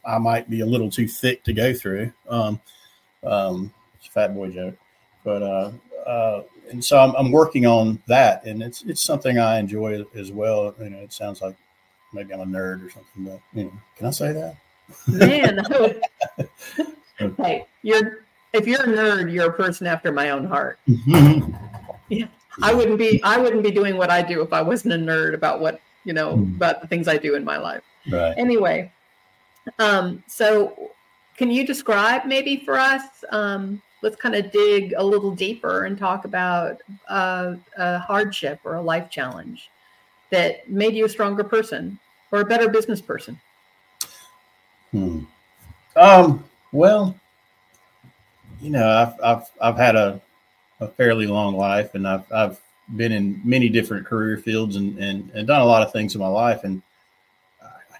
I 0.06 0.18
might 0.18 0.48
be 0.50 0.60
a 0.60 0.66
little 0.66 0.90
too 0.90 1.08
thick 1.08 1.42
to 1.44 1.52
go 1.52 1.72
through. 1.74 2.12
Um, 2.28 2.60
um, 3.22 3.72
it's 3.98 4.08
a 4.08 4.10
fat 4.10 4.34
boy 4.34 4.50
joke, 4.50 4.76
but 5.24 5.42
uh, 5.42 5.72
uh, 6.06 6.42
and 6.70 6.84
so 6.84 6.98
I'm, 6.98 7.14
I'm, 7.16 7.30
working 7.30 7.66
on 7.66 8.02
that, 8.06 8.44
and 8.44 8.62
it's 8.62 8.82
it's 8.82 9.02
something 9.02 9.38
I 9.38 9.58
enjoy 9.58 10.04
as 10.14 10.30
well. 10.32 10.74
You 10.78 10.90
know, 10.90 10.98
it 10.98 11.12
sounds 11.12 11.40
like 11.40 11.56
maybe 12.12 12.34
I'm 12.34 12.40
a 12.40 12.44
nerd 12.44 12.86
or 12.86 12.90
something, 12.90 13.24
but 13.24 13.40
you 13.52 13.64
know, 13.64 13.72
can 13.96 14.06
I 14.06 14.10
say 14.10 14.32
that? 14.32 14.56
Man, 15.06 15.64
hey, 17.38 17.66
you're 17.82 18.24
if 18.52 18.66
you're 18.66 18.82
a 18.82 18.86
nerd, 18.86 19.32
you're 19.32 19.50
a 19.50 19.52
person 19.52 19.86
after 19.86 20.12
my 20.12 20.30
own 20.30 20.44
heart. 20.44 20.78
yeah, 20.86 22.26
I 22.62 22.74
wouldn't 22.74 22.98
be 22.98 23.22
I 23.22 23.38
wouldn't 23.38 23.62
be 23.62 23.70
doing 23.70 23.96
what 23.96 24.10
I 24.10 24.22
do 24.22 24.42
if 24.42 24.52
I 24.52 24.62
wasn't 24.62 24.94
a 24.94 24.98
nerd 24.98 25.34
about 25.34 25.60
what 25.60 25.80
you 26.04 26.12
know 26.12 26.36
mm. 26.36 26.56
about 26.56 26.82
the 26.82 26.88
things 26.88 27.08
I 27.08 27.16
do 27.16 27.34
in 27.34 27.44
my 27.44 27.56
life. 27.56 27.82
Right. 28.10 28.34
Anyway, 28.36 28.92
um, 29.78 30.22
so, 30.26 30.90
can 31.36 31.50
you 31.50 31.66
describe 31.66 32.26
maybe 32.26 32.64
for 32.64 32.78
us? 32.78 33.02
Um, 33.30 33.82
let's 34.02 34.16
kind 34.16 34.34
of 34.34 34.52
dig 34.52 34.94
a 34.96 35.02
little 35.02 35.34
deeper 35.34 35.86
and 35.86 35.98
talk 35.98 36.24
about 36.24 36.80
uh, 37.08 37.54
a 37.76 37.98
hardship 37.98 38.60
or 38.64 38.74
a 38.74 38.82
life 38.82 39.10
challenge 39.10 39.70
that 40.30 40.68
made 40.68 40.94
you 40.94 41.06
a 41.06 41.08
stronger 41.08 41.42
person 41.42 41.98
or 42.30 42.40
a 42.40 42.44
better 42.44 42.68
business 42.68 43.00
person. 43.00 43.40
Hmm. 44.90 45.20
Um. 45.96 46.44
Well, 46.72 47.14
you 48.60 48.70
know, 48.70 48.88
I've 48.88 49.20
I've 49.22 49.50
I've 49.60 49.76
had 49.76 49.96
a 49.96 50.20
a 50.80 50.88
fairly 50.88 51.26
long 51.26 51.56
life, 51.56 51.94
and 51.94 52.06
I've 52.06 52.30
I've 52.32 52.60
been 52.96 53.12
in 53.12 53.40
many 53.44 53.68
different 53.68 54.06
career 54.06 54.36
fields 54.38 54.76
and 54.76 54.98
and, 54.98 55.30
and 55.34 55.46
done 55.46 55.60
a 55.60 55.64
lot 55.64 55.82
of 55.82 55.92
things 55.92 56.14
in 56.14 56.20
my 56.20 56.28
life, 56.28 56.64
and 56.64 56.82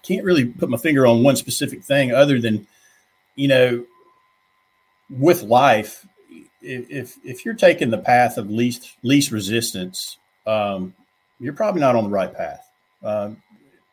can't 0.05 0.23
really 0.23 0.45
put 0.45 0.69
my 0.69 0.77
finger 0.77 1.07
on 1.07 1.23
one 1.23 1.35
specific 1.35 1.83
thing 1.83 2.13
other 2.13 2.39
than, 2.39 2.67
you 3.35 3.47
know, 3.47 3.85
with 5.09 5.43
life, 5.43 6.05
if 6.61 7.15
if 7.23 7.45
you're 7.45 7.53
taking 7.53 7.91
the 7.91 7.97
path 7.97 8.37
of 8.37 8.49
least 8.49 8.95
least 9.03 9.31
resistance, 9.31 10.17
um, 10.45 10.93
you're 11.39 11.53
probably 11.53 11.81
not 11.81 11.95
on 11.95 12.05
the 12.05 12.09
right 12.09 12.33
path. 12.33 12.67
Um, 13.03 13.41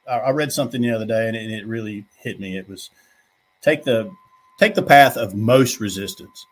I, 0.08 0.18
I, 0.18 0.30
read 0.30 0.52
something 0.52 0.80
the 0.80 0.90
other 0.90 1.04
day 1.04 1.28
and 1.28 1.36
it, 1.36 1.42
and 1.42 1.52
it 1.52 1.66
really 1.66 2.06
hit 2.16 2.40
me. 2.40 2.56
It 2.56 2.68
was 2.68 2.90
take 3.60 3.84
the 3.84 4.10
take 4.58 4.74
the 4.74 4.82
path 4.82 5.16
of 5.16 5.34
most 5.34 5.80
resistance 5.80 6.46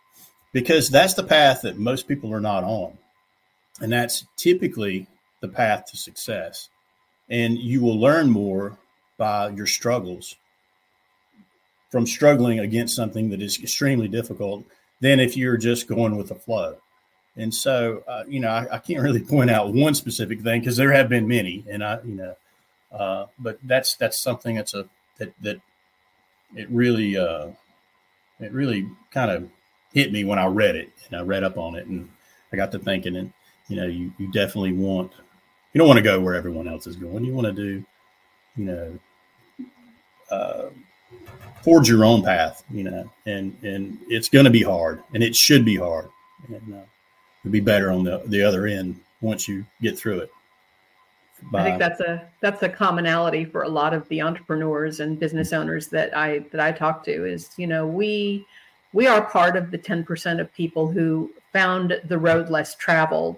because 0.52 0.90
that's 0.90 1.14
the 1.14 1.22
path 1.22 1.62
that 1.62 1.78
most 1.78 2.06
people 2.06 2.34
are 2.34 2.40
not 2.40 2.64
on, 2.64 2.98
and 3.80 3.92
that's 3.92 4.26
typically 4.36 5.06
the 5.40 5.48
path 5.48 5.86
to 5.86 5.96
success. 5.96 6.68
And 7.30 7.58
you 7.58 7.80
will 7.80 7.98
learn 7.98 8.28
more 8.28 8.76
by 9.20 9.50
your 9.50 9.66
struggles 9.66 10.36
from 11.90 12.06
struggling 12.06 12.58
against 12.58 12.96
something 12.96 13.28
that 13.28 13.42
is 13.42 13.60
extremely 13.62 14.08
difficult 14.08 14.64
than 15.00 15.20
if 15.20 15.36
you're 15.36 15.58
just 15.58 15.86
going 15.86 16.16
with 16.16 16.28
the 16.28 16.34
flow. 16.34 16.78
And 17.36 17.54
so, 17.54 18.02
uh, 18.08 18.24
you 18.26 18.40
know, 18.40 18.48
I, 18.48 18.76
I, 18.76 18.78
can't 18.78 19.02
really 19.02 19.20
point 19.20 19.50
out 19.50 19.74
one 19.74 19.94
specific 19.94 20.40
thing 20.40 20.60
because 20.60 20.78
there 20.78 20.92
have 20.92 21.10
been 21.10 21.28
many, 21.28 21.64
and 21.70 21.84
I, 21.84 21.98
you 22.02 22.14
know, 22.14 22.36
uh, 22.92 23.26
but 23.38 23.58
that's 23.62 23.94
that's 23.96 24.18
something 24.18 24.56
that's 24.56 24.72
a 24.72 24.88
that 25.18 25.32
that 25.42 25.60
it 26.56 26.68
really 26.70 27.16
uh, 27.16 27.48
it 28.40 28.52
really 28.52 28.88
kind 29.12 29.30
of 29.30 29.48
hit 29.92 30.12
me 30.12 30.24
when 30.24 30.38
I 30.38 30.46
read 30.46 30.76
it 30.76 30.90
and 31.06 31.20
I 31.20 31.22
read 31.22 31.44
up 31.44 31.58
on 31.58 31.76
it 31.76 31.86
and 31.86 32.08
I 32.52 32.56
got 32.56 32.72
to 32.72 32.78
thinking 32.78 33.16
and 33.16 33.32
you 33.68 33.76
know 33.76 33.86
you 33.86 34.12
you 34.18 34.32
definitely 34.32 34.72
want 34.72 35.12
you 35.72 35.78
don't 35.78 35.88
want 35.88 35.98
to 35.98 36.02
go 36.02 36.20
where 36.20 36.34
everyone 36.34 36.66
else 36.66 36.86
is 36.86 36.96
going. 36.96 37.24
You 37.24 37.34
want 37.34 37.46
to 37.46 37.52
do 37.52 37.84
you 38.56 38.64
know 38.64 38.98
uh, 40.30 40.66
forge 41.62 41.88
your 41.88 42.04
own 42.04 42.22
path. 42.22 42.62
You 42.70 42.84
know, 42.84 43.10
and 43.26 43.56
and 43.62 43.98
it's 44.08 44.28
going 44.28 44.44
to 44.44 44.50
be 44.50 44.62
hard 44.62 45.02
and 45.14 45.22
it 45.22 45.34
should 45.34 45.64
be 45.64 45.76
hard. 45.76 46.08
And 46.48 46.74
uh, 46.74 46.84
it'll 47.44 47.52
be 47.52 47.60
better 47.60 47.90
on 47.90 48.04
the 48.04 48.22
the 48.26 48.42
other 48.42 48.66
end 48.66 49.00
once 49.20 49.48
you 49.48 49.64
get 49.80 49.98
through 49.98 50.20
it. 50.20 50.30
I 51.54 51.64
think 51.64 51.78
that's 51.78 52.00
a 52.00 52.28
that's 52.40 52.62
a 52.62 52.68
commonality 52.68 53.44
for 53.44 53.62
a 53.62 53.68
lot 53.68 53.94
of 53.94 54.08
the 54.08 54.20
entrepreneurs 54.20 55.00
and 55.00 55.18
business 55.18 55.52
owners 55.52 55.88
that 55.88 56.16
I 56.16 56.40
that 56.52 56.60
I 56.60 56.72
talk 56.72 57.02
to 57.04 57.26
is 57.26 57.50
you 57.56 57.66
know 57.66 57.86
we 57.86 58.46
we 58.92 59.06
are 59.06 59.22
part 59.22 59.56
of 59.56 59.70
the 59.70 59.78
10% 59.78 60.40
of 60.40 60.52
people 60.52 60.90
who 60.90 61.30
found 61.52 62.00
the 62.04 62.18
road 62.18 62.50
less 62.50 62.74
traveled 62.74 63.36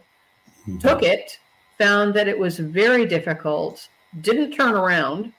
mm-hmm. 0.63 0.79
took 0.79 1.03
it 1.03 1.39
found 1.79 2.15
that 2.15 2.27
it 2.27 2.39
was 2.39 2.59
very 2.59 3.07
difficult 3.07 3.89
didn't 4.21 4.53
turn 4.53 4.75
around 4.75 5.33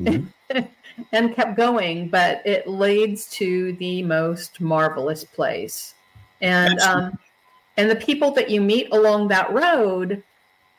mm-hmm. 0.00 0.58
and 1.12 1.34
kept 1.34 1.56
going 1.56 2.08
but 2.08 2.40
it 2.46 2.66
leads 2.66 3.26
to 3.28 3.72
the 3.74 4.02
most 4.02 4.60
marvelous 4.60 5.24
place 5.24 5.94
and 6.40 6.78
um, 6.80 7.18
and 7.76 7.90
the 7.90 7.96
people 7.96 8.30
that 8.32 8.50
you 8.50 8.60
meet 8.60 8.88
along 8.92 9.28
that 9.28 9.52
road 9.52 10.22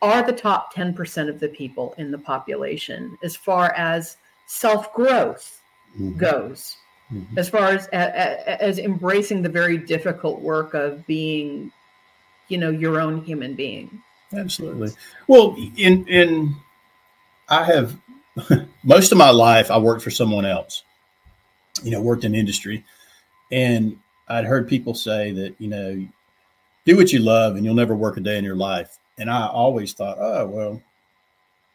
are 0.01 0.23
the 0.23 0.33
top 0.33 0.73
10% 0.73 1.29
of 1.29 1.39
the 1.39 1.49
people 1.49 1.95
in 1.97 2.11
the 2.11 2.17
population 2.17 3.17
as 3.23 3.35
far 3.35 3.73
as 3.75 4.17
self 4.45 4.93
growth 4.93 5.61
mm-hmm. 5.93 6.17
goes, 6.17 6.77
mm-hmm. 7.11 7.37
as 7.37 7.49
far 7.49 7.69
as, 7.69 7.87
as, 7.87 8.37
as 8.45 8.79
embracing 8.79 9.41
the 9.41 9.49
very 9.49 9.77
difficult 9.77 10.41
work 10.41 10.73
of 10.73 11.05
being, 11.07 11.71
you 12.47 12.57
know, 12.57 12.69
your 12.69 12.99
own 12.99 13.23
human 13.23 13.53
being. 13.53 14.01
Absolutely. 14.33 14.91
Well, 15.27 15.55
in 15.77 16.05
in 16.07 16.55
I 17.47 17.63
have 17.63 17.97
most 18.83 19.11
of 19.11 19.17
my 19.17 19.29
life 19.29 19.71
I 19.71 19.77
worked 19.77 20.03
for 20.03 20.11
someone 20.11 20.45
else. 20.45 20.83
You 21.83 21.91
know, 21.91 22.01
worked 22.01 22.23
in 22.23 22.33
industry, 22.33 22.83
and 23.51 23.97
I'd 24.27 24.45
heard 24.45 24.67
people 24.67 24.95
say 24.95 25.31
that 25.31 25.55
you 25.59 25.67
know, 25.67 26.07
do 26.85 26.97
what 26.97 27.13
you 27.13 27.19
love, 27.19 27.55
and 27.55 27.63
you'll 27.63 27.75
never 27.75 27.95
work 27.95 28.17
a 28.17 28.19
day 28.19 28.37
in 28.37 28.43
your 28.43 28.55
life. 28.55 28.97
And 29.19 29.29
I 29.29 29.47
always 29.47 29.93
thought, 29.93 30.17
oh, 30.19 30.47
well, 30.47 30.81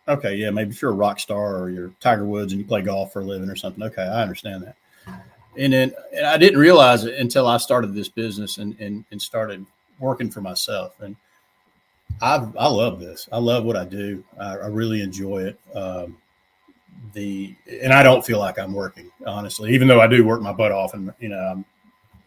okay, 0.09 0.35
yeah, 0.35 0.51
maybe 0.51 0.71
if 0.71 0.83
you're 0.83 0.91
a 0.91 0.95
rock 0.95 1.21
star 1.21 1.57
or 1.57 1.71
you're 1.71 1.93
Tiger 2.01 2.25
Woods 2.25 2.53
and 2.53 2.61
you 2.61 2.67
play 2.67 2.83
golf 2.83 3.13
for 3.13 3.21
a 3.21 3.25
living 3.25 3.49
or 3.49 3.57
something, 3.57 3.83
okay, 3.83 4.03
I 4.03 4.23
understand 4.23 4.65
that. 4.65 4.77
And 5.57 5.73
then 5.73 5.93
and 6.15 6.27
I 6.27 6.39
didn't 6.39 6.59
realize 6.59 7.05
it 7.05 7.15
until 7.19 7.47
I 7.47 7.59
started 7.59 7.95
this 7.95 8.09
business 8.09 8.59
and, 8.59 8.79
and, 8.81 9.05
and 9.11 9.21
started 9.21 9.67
working 9.99 10.31
for 10.31 10.41
myself. 10.41 10.99
And 11.01 11.15
I 12.21 12.47
I 12.59 12.69
love 12.69 13.01
this. 13.01 13.29
I 13.31 13.39
love 13.39 13.65
what 13.65 13.77
I 13.77 13.85
do. 13.85 14.25
I, 14.39 14.57
I 14.57 14.67
really 14.69 15.03
enjoy 15.03 15.45
it. 15.45 15.61
Um, 15.75 16.17
the 17.13 17.55
and 17.83 17.93
I 17.93 18.03
don't 18.03 18.25
feel 18.25 18.39
like 18.39 18.59
I'm 18.59 18.73
working 18.73 19.11
honestly, 19.27 19.75
even 19.75 19.89
though 19.89 20.01
I 20.01 20.07
do 20.07 20.25
work 20.25 20.41
my 20.41 20.53
butt 20.53 20.73
off 20.73 20.95
and 20.95 21.13
you 21.19 21.29
know 21.29 21.39
I'm 21.39 21.65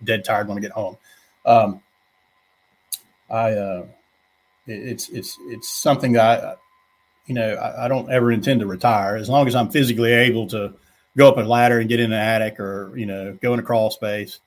dead 0.03 0.25
tired 0.25 0.47
when 0.47 0.57
I 0.57 0.61
get 0.61 0.71
home. 0.71 0.97
Um, 1.45 1.81
I 3.29 3.51
uh, 3.51 3.85
it's 4.67 5.09
it's 5.09 5.37
it's 5.47 5.69
something 5.69 6.13
that 6.13 6.43
I, 6.43 6.55
you 7.25 7.35
know 7.35 7.55
I, 7.55 7.85
I, 7.85 7.87
don't 7.87 8.11
ever 8.11 8.31
intend 8.31 8.59
to 8.59 8.67
retire 8.67 9.15
as 9.15 9.29
long 9.29 9.47
as 9.47 9.55
I'm 9.55 9.69
physically 9.69 10.11
able 10.11 10.47
to 10.47 10.73
go 11.17 11.29
up 11.29 11.37
a 11.37 11.41
ladder 11.41 11.79
and 11.79 11.89
get 11.89 11.99
in 11.99 12.11
an 12.11 12.19
attic 12.19 12.59
or 12.59 12.95
you 12.95 13.05
know 13.05 13.37
go 13.41 13.53
in 13.53 13.59
a 13.59 13.63
crawl 13.63 13.89
space, 13.91 14.39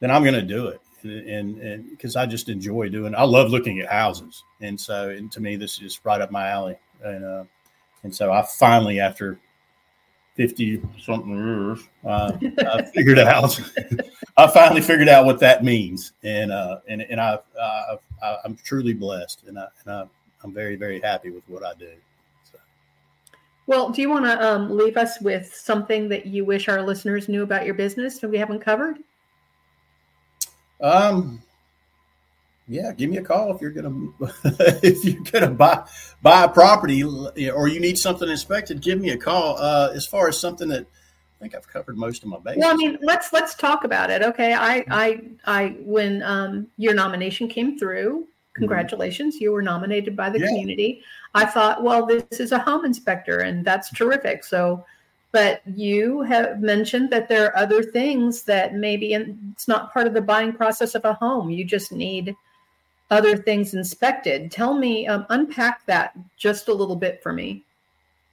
then 0.00 0.10
I'm 0.10 0.22
going 0.22 0.34
to 0.34 0.42
do 0.42 0.68
it. 0.68 0.80
And 1.02 1.60
and 1.60 1.90
because 1.90 2.16
I 2.16 2.26
just 2.26 2.48
enjoy 2.48 2.88
doing, 2.88 3.14
I 3.14 3.22
love 3.22 3.50
looking 3.50 3.80
at 3.80 3.88
houses, 3.88 4.42
and 4.60 4.80
so 4.80 5.10
and 5.10 5.30
to 5.32 5.40
me 5.40 5.56
this 5.56 5.80
is 5.80 6.00
right 6.04 6.20
up 6.20 6.30
my 6.30 6.48
alley. 6.48 6.76
And 7.04 7.24
uh, 7.24 7.44
and 8.02 8.14
so 8.14 8.32
I 8.32 8.42
finally 8.42 9.00
after 9.00 9.38
50 10.38 10.80
something 11.00 11.34
years, 11.34 11.80
uh, 12.06 12.32
I 12.60 12.84
figured 12.94 13.18
out, 13.18 13.60
I 14.36 14.46
finally 14.46 14.80
figured 14.80 15.08
out 15.08 15.26
what 15.26 15.40
that 15.40 15.64
means. 15.64 16.12
And, 16.22 16.52
uh, 16.52 16.78
and, 16.88 17.02
and 17.02 17.20
I, 17.20 17.40
uh, 17.60 17.96
I, 18.22 18.36
am 18.44 18.56
truly 18.64 18.94
blessed 18.94 19.42
and, 19.48 19.58
I, 19.58 19.66
and 19.84 19.92
I, 19.92 20.04
I'm 20.44 20.54
very, 20.54 20.76
very 20.76 21.00
happy 21.00 21.30
with 21.30 21.42
what 21.48 21.64
I 21.64 21.74
do. 21.74 21.90
So. 22.52 22.58
Well, 23.66 23.90
do 23.90 24.00
you 24.00 24.08
want 24.08 24.26
to 24.26 24.40
um, 24.40 24.70
leave 24.76 24.96
us 24.96 25.20
with 25.20 25.52
something 25.52 26.08
that 26.10 26.26
you 26.26 26.44
wish 26.44 26.68
our 26.68 26.82
listeners 26.82 27.28
knew 27.28 27.42
about 27.42 27.66
your 27.66 27.74
business 27.74 28.20
that 28.20 28.28
we 28.28 28.38
haven't 28.38 28.60
covered? 28.60 28.98
Um, 30.80 31.42
yeah, 32.68 32.92
give 32.92 33.10
me 33.10 33.16
a 33.16 33.22
call 33.22 33.54
if 33.54 33.60
you're 33.60 33.70
gonna 33.70 34.08
if 34.82 35.04
you're 35.04 35.22
gonna 35.32 35.50
buy 35.50 35.84
buy 36.22 36.44
a 36.44 36.48
property 36.48 37.02
or 37.02 37.68
you 37.68 37.80
need 37.80 37.98
something 37.98 38.28
inspected. 38.28 38.80
Give 38.80 39.00
me 39.00 39.10
a 39.10 39.16
call. 39.16 39.56
Uh, 39.58 39.90
as 39.94 40.06
far 40.06 40.28
as 40.28 40.38
something 40.38 40.68
that 40.68 40.82
I 40.82 41.40
think 41.40 41.54
I've 41.54 41.68
covered 41.68 41.96
most 41.96 42.22
of 42.22 42.28
my 42.28 42.38
bases. 42.38 42.60
Well, 42.60 42.74
I 42.74 42.76
mean, 42.76 42.98
let's 43.00 43.32
let's 43.32 43.54
talk 43.54 43.84
about 43.84 44.10
it. 44.10 44.22
Okay, 44.22 44.52
I 44.52 44.84
I 44.90 45.20
I 45.46 45.76
when 45.80 46.22
um, 46.22 46.66
your 46.76 46.94
nomination 46.94 47.48
came 47.48 47.78
through, 47.78 48.20
mm-hmm. 48.20 48.60
congratulations, 48.60 49.36
mm-hmm. 49.36 49.44
you 49.44 49.52
were 49.52 49.62
nominated 49.62 50.14
by 50.14 50.28
the 50.28 50.40
yeah. 50.40 50.48
community. 50.48 51.02
I 51.34 51.46
thought, 51.46 51.82
well, 51.82 52.04
this 52.04 52.24
is 52.40 52.52
a 52.52 52.58
home 52.58 52.84
inspector, 52.84 53.40
and 53.40 53.64
that's 53.64 53.90
terrific. 53.92 54.44
So 54.44 54.84
but 55.30 55.60
you 55.74 56.22
have 56.22 56.60
mentioned 56.60 57.10
that 57.10 57.28
there 57.28 57.46
are 57.46 57.56
other 57.56 57.82
things 57.82 58.42
that 58.44 58.74
maybe 58.74 59.12
it's 59.12 59.68
not 59.68 59.92
part 59.92 60.06
of 60.06 60.14
the 60.14 60.22
buying 60.22 60.52
process 60.52 60.94
of 60.94 61.04
a 61.04 61.12
home. 61.14 61.50
You 61.50 61.64
just 61.64 61.92
need 61.92 62.34
other 63.10 63.36
things 63.36 63.74
inspected. 63.74 64.50
Tell 64.50 64.74
me, 64.74 65.06
um, 65.06 65.26
unpack 65.30 65.84
that 65.86 66.16
just 66.36 66.68
a 66.68 66.74
little 66.74 66.96
bit 66.96 67.22
for 67.22 67.32
me. 67.32 67.64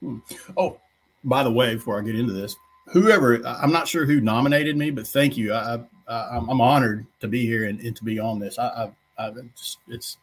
Hmm. 0.00 0.18
Oh, 0.56 0.78
by 1.24 1.42
the 1.42 1.50
way, 1.50 1.74
before 1.74 1.98
I 1.98 2.04
get 2.04 2.14
into 2.14 2.32
this, 2.32 2.56
whoever 2.88 3.44
I'm 3.46 3.72
not 3.72 3.88
sure 3.88 4.04
who 4.04 4.20
nominated 4.20 4.76
me, 4.76 4.90
but 4.90 5.06
thank 5.06 5.36
you. 5.36 5.52
I, 5.52 5.80
I 6.08 6.36
am 6.36 6.60
honored 6.60 7.06
to 7.20 7.28
be 7.28 7.46
here 7.46 7.66
and, 7.66 7.80
and, 7.80 7.96
to 7.96 8.04
be 8.04 8.18
on 8.18 8.38
this. 8.38 8.58
I, 8.58 8.90
I, 9.18 9.26
I 9.26 9.32
it's, 9.88 10.18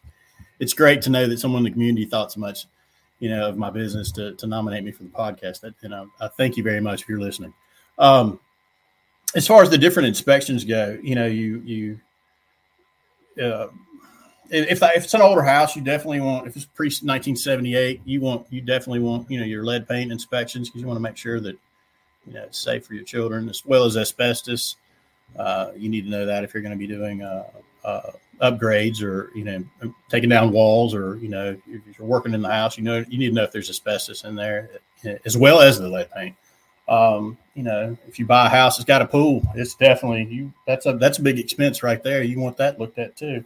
it's 0.59 0.73
great 0.73 1.01
to 1.03 1.09
know 1.09 1.27
that 1.27 1.39
someone 1.39 1.59
in 1.59 1.65
the 1.65 1.71
community 1.71 2.05
thought 2.05 2.31
so 2.31 2.39
much, 2.39 2.67
you 3.19 3.29
know, 3.29 3.49
of 3.49 3.57
my 3.57 3.69
business 3.69 4.11
to, 4.13 4.33
to 4.35 4.47
nominate 4.47 4.83
me 4.83 4.91
for 4.91 5.03
the 5.03 5.09
podcast. 5.09 5.61
That 5.61 5.73
you 5.81 5.89
know, 5.89 6.09
I 6.21 6.27
thank 6.27 6.55
you 6.55 6.63
very 6.63 6.79
much 6.79 7.01
if 7.01 7.09
you're 7.09 7.19
listening. 7.19 7.53
Um, 7.99 8.39
as 9.35 9.47
far 9.47 9.61
as 9.61 9.69
the 9.69 9.77
different 9.77 10.07
inspections 10.07 10.63
go, 10.63 10.97
you 11.03 11.15
know, 11.15 11.25
you 11.25 11.61
you 11.65 11.99
uh, 13.43 13.67
if, 14.53 14.79
that, 14.81 14.95
if 14.95 15.05
it's 15.05 15.13
an 15.13 15.21
older 15.21 15.41
house, 15.41 15.75
you 15.75 15.81
definitely 15.81 16.21
want 16.21 16.47
if 16.47 16.55
it's 16.55 16.65
pre 16.65 16.87
1978, 16.87 18.01
you 18.05 18.21
want 18.21 18.45
you 18.51 18.61
definitely 18.61 18.99
want 18.99 19.29
you 19.29 19.39
know 19.39 19.45
your 19.45 19.65
lead 19.65 19.87
paint 19.87 20.11
inspections 20.11 20.69
because 20.69 20.81
you 20.81 20.87
want 20.87 20.97
to 20.97 21.01
make 21.01 21.17
sure 21.17 21.39
that 21.39 21.57
you 22.27 22.33
know 22.33 22.43
it's 22.43 22.59
safe 22.59 22.85
for 22.85 22.93
your 22.93 23.03
children 23.03 23.49
as 23.49 23.65
well 23.65 23.85
as 23.85 23.97
asbestos. 23.97 24.75
Uh, 25.37 25.71
you 25.75 25.89
need 25.89 26.03
to 26.03 26.09
know 26.09 26.25
that 26.25 26.43
if 26.43 26.53
you're 26.53 26.61
going 26.61 26.77
to 26.77 26.77
be 26.77 26.87
doing 26.87 27.23
uh, 27.23 27.43
uh, 27.83 28.11
upgrades 28.41 29.01
or 29.01 29.31
you 29.35 29.43
know 29.43 29.63
taking 30.09 30.29
down 30.29 30.51
walls 30.51 30.93
or 30.93 31.17
you 31.17 31.29
know 31.29 31.57
if 31.67 31.97
you're 31.97 32.07
working 32.07 32.33
in 32.33 32.41
the 32.41 32.49
house, 32.49 32.77
you 32.77 32.83
know 32.83 33.03
you 33.09 33.17
need 33.17 33.29
to 33.29 33.33
know 33.33 33.43
if 33.43 33.51
there's 33.51 33.69
asbestos 33.69 34.23
in 34.23 34.35
there 34.35 34.69
as 35.25 35.35
well 35.35 35.61
as 35.61 35.79
the 35.79 35.89
lead 35.89 36.11
paint. 36.11 36.35
Um, 36.87 37.37
you 37.55 37.63
know, 37.63 37.97
if 38.07 38.19
you 38.19 38.25
buy 38.25 38.47
a 38.47 38.49
house 38.49 38.77
that's 38.77 38.85
got 38.85 39.01
a 39.01 39.07
pool, 39.07 39.41
it's 39.55 39.73
definitely 39.75 40.25
you. 40.25 40.53
That's 40.67 40.85
a 40.85 40.93
that's 40.93 41.17
a 41.17 41.21
big 41.21 41.39
expense 41.39 41.81
right 41.81 42.03
there. 42.03 42.23
You 42.23 42.39
want 42.39 42.57
that 42.57 42.79
looked 42.79 42.99
at 42.99 43.15
too. 43.15 43.43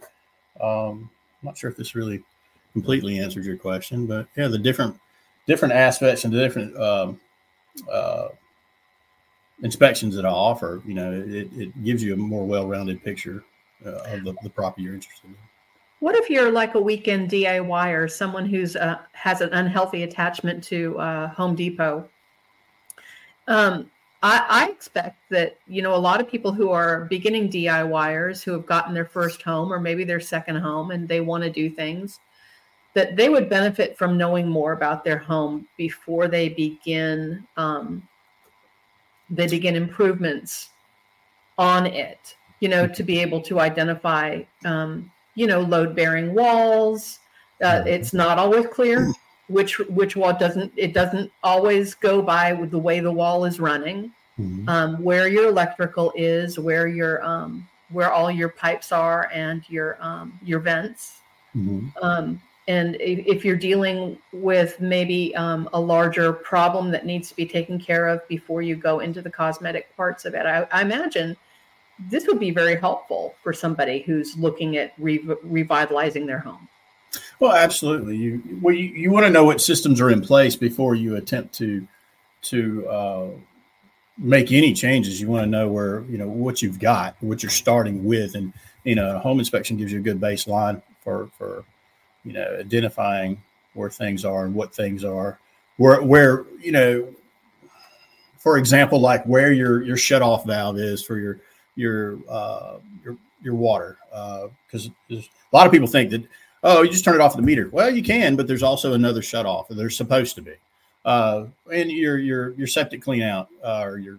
Um, 0.60 1.10
I'm 1.40 1.46
not 1.46 1.58
sure 1.58 1.70
if 1.70 1.76
this 1.76 1.94
really 1.94 2.22
completely 2.72 3.18
answers 3.18 3.46
your 3.46 3.56
question, 3.56 4.06
but 4.06 4.26
yeah, 4.36 4.48
the 4.48 4.58
different 4.58 4.98
different 5.46 5.74
aspects 5.74 6.24
and 6.24 6.32
the 6.32 6.38
different 6.38 6.76
um, 6.78 7.20
uh, 7.90 8.28
inspections 9.62 10.14
that 10.14 10.24
I 10.24 10.30
offer, 10.30 10.82
you 10.86 10.94
know, 10.94 11.12
it, 11.12 11.48
it 11.56 11.84
gives 11.84 12.02
you 12.02 12.12
a 12.12 12.16
more 12.16 12.44
well-rounded 12.44 13.02
picture 13.02 13.44
uh, 13.84 13.90
of 13.90 14.24
the, 14.24 14.34
the 14.42 14.50
property 14.50 14.82
you're 14.82 14.94
interested 14.94 15.26
in. 15.26 15.36
What 16.00 16.14
if 16.14 16.30
you're 16.30 16.52
like 16.52 16.74
a 16.74 16.80
weekend 16.80 17.30
DIY 17.30 17.92
or 17.92 18.06
someone 18.06 18.46
who's 18.46 18.76
uh, 18.76 18.98
has 19.12 19.40
an 19.40 19.52
unhealthy 19.52 20.04
attachment 20.04 20.62
to 20.64 20.98
uh, 20.98 21.28
Home 21.30 21.56
Depot? 21.56 22.08
Um, 23.48 23.90
I, 24.22 24.44
I, 24.48 24.70
expect 24.70 25.22
that 25.30 25.58
you 25.68 25.80
know 25.80 25.94
a 25.94 25.96
lot 25.96 26.20
of 26.20 26.28
people 26.28 26.52
who 26.52 26.70
are 26.70 27.04
beginning 27.04 27.50
DIYers 27.50 28.42
who 28.42 28.52
have 28.52 28.66
gotten 28.66 28.92
their 28.92 29.04
first 29.04 29.42
home 29.42 29.72
or 29.72 29.78
maybe 29.78 30.02
their 30.02 30.20
second 30.20 30.56
home 30.56 30.90
and 30.90 31.08
they 31.08 31.20
want 31.20 31.44
to 31.44 31.50
do 31.50 31.70
things 31.70 32.18
that 32.94 33.14
they 33.14 33.28
would 33.28 33.48
benefit 33.48 33.96
from 33.96 34.18
knowing 34.18 34.48
more 34.48 34.72
about 34.72 35.04
their 35.04 35.18
home 35.18 35.68
before 35.76 36.26
they 36.26 36.48
begin 36.48 37.46
um, 37.56 38.08
they 39.30 39.46
begin 39.46 39.76
improvements 39.76 40.70
on 41.58 41.86
it. 41.86 42.34
You 42.60 42.68
know, 42.68 42.88
to 42.88 43.02
be 43.04 43.20
able 43.20 43.40
to 43.42 43.60
identify 43.60 44.42
um, 44.64 45.12
you 45.36 45.46
know 45.46 45.60
load 45.60 45.94
bearing 45.94 46.34
walls. 46.34 47.20
Uh, 47.62 47.82
it's 47.86 48.12
not 48.12 48.38
always 48.38 48.66
clear 48.66 49.12
which 49.48 49.78
which 49.78 50.16
wall 50.16 50.32
doesn't 50.32 50.72
it 50.76 50.92
doesn't 50.92 51.30
always 51.42 51.94
go 51.94 52.22
by 52.22 52.52
with 52.52 52.70
the 52.70 52.78
way 52.78 53.00
the 53.00 53.12
wall 53.12 53.44
is 53.44 53.58
running 53.58 54.12
mm-hmm. 54.38 54.68
um, 54.68 55.02
where 55.02 55.28
your 55.28 55.48
electrical 55.48 56.12
is, 56.16 56.58
where 56.58 56.86
your 56.86 57.24
um, 57.24 57.68
where 57.90 58.12
all 58.12 58.30
your 58.30 58.48
pipes 58.48 58.92
are, 58.92 59.30
and 59.32 59.68
your 59.68 59.98
um, 60.00 60.38
your 60.42 60.60
vents. 60.60 61.18
Mm-hmm. 61.56 61.88
Um, 62.02 62.40
and 62.66 62.96
if 63.00 63.46
you're 63.46 63.56
dealing 63.56 64.18
with 64.30 64.78
maybe 64.78 65.34
um, 65.36 65.70
a 65.72 65.80
larger 65.80 66.34
problem 66.34 66.90
that 66.90 67.06
needs 67.06 67.30
to 67.30 67.34
be 67.34 67.46
taken 67.46 67.80
care 67.80 68.08
of 68.08 68.26
before 68.28 68.60
you 68.60 68.76
go 68.76 69.00
into 69.00 69.22
the 69.22 69.30
cosmetic 69.30 69.96
parts 69.96 70.26
of 70.26 70.34
it, 70.34 70.44
I, 70.44 70.66
I 70.70 70.82
imagine 70.82 71.34
this 72.10 72.26
would 72.26 72.38
be 72.38 72.50
very 72.50 72.76
helpful 72.76 73.34
for 73.42 73.54
somebody 73.54 74.00
who's 74.00 74.36
looking 74.36 74.76
at 74.76 74.92
re- 74.98 75.26
revitalizing 75.42 76.26
their 76.26 76.40
home. 76.40 76.68
Well, 77.40 77.52
absolutely. 77.52 78.16
You 78.16 78.42
well, 78.60 78.74
you, 78.74 78.86
you 78.86 79.10
want 79.10 79.26
to 79.26 79.30
know 79.30 79.44
what 79.44 79.60
systems 79.60 80.00
are 80.00 80.10
in 80.10 80.20
place 80.20 80.56
before 80.56 80.94
you 80.94 81.16
attempt 81.16 81.54
to 81.56 81.86
to 82.42 82.88
uh, 82.88 83.28
make 84.16 84.52
any 84.52 84.72
changes. 84.74 85.20
You 85.20 85.28
want 85.28 85.44
to 85.44 85.50
know 85.50 85.68
where 85.68 86.02
you 86.02 86.18
know 86.18 86.28
what 86.28 86.62
you've 86.62 86.78
got, 86.78 87.16
what 87.20 87.42
you're 87.42 87.50
starting 87.50 88.04
with, 88.04 88.34
and 88.34 88.52
you 88.84 88.94
know, 88.94 89.16
a 89.16 89.18
home 89.18 89.38
inspection 89.38 89.76
gives 89.76 89.92
you 89.92 89.98
a 89.98 90.02
good 90.02 90.20
baseline 90.20 90.82
for 91.02 91.28
for 91.38 91.64
you 92.24 92.32
know 92.32 92.56
identifying 92.60 93.42
where 93.74 93.90
things 93.90 94.24
are 94.24 94.44
and 94.44 94.54
what 94.54 94.74
things 94.74 95.04
are. 95.04 95.38
Where 95.76 96.02
where 96.02 96.44
you 96.60 96.72
know, 96.72 97.14
for 98.36 98.58
example, 98.58 99.00
like 99.00 99.24
where 99.24 99.52
your 99.52 99.82
your 99.82 99.96
shut 99.96 100.22
off 100.22 100.44
valve 100.44 100.78
is 100.78 101.02
for 101.02 101.18
your 101.18 101.40
your 101.76 102.18
uh, 102.28 102.78
your 103.04 103.16
your 103.42 103.54
water, 103.54 103.98
because 104.66 104.88
uh, 105.12 105.16
a 105.16 105.22
lot 105.52 105.66
of 105.66 105.72
people 105.72 105.86
think 105.86 106.10
that 106.10 106.24
oh, 106.62 106.82
you 106.82 106.90
just 106.90 107.04
turn 107.04 107.14
it 107.14 107.20
off 107.20 107.36
the 107.36 107.42
meter. 107.42 107.68
Well, 107.70 107.90
you 107.90 108.02
can, 108.02 108.36
but 108.36 108.46
there's 108.46 108.62
also 108.62 108.94
another 108.94 109.22
shut 109.22 109.46
off. 109.46 109.68
There's 109.68 109.96
supposed 109.96 110.34
to 110.36 110.42
be. 110.42 110.54
Uh, 111.04 111.46
and 111.72 111.90
your 111.90 112.18
your 112.18 112.52
your 112.52 112.66
septic 112.66 113.00
clean 113.02 113.22
out 113.22 113.48
uh, 113.64 113.82
or 113.82 113.98
your 113.98 114.18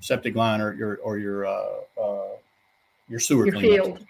septic 0.00 0.34
line 0.34 0.60
or 0.60 0.72
your 0.74 0.96
or 0.96 1.18
your 1.18 1.46
uh, 1.46 2.00
uh 2.00 2.28
your 3.08 3.20
sewer 3.20 3.46
your 3.46 3.54
clean 3.54 3.80
out. 3.80 4.00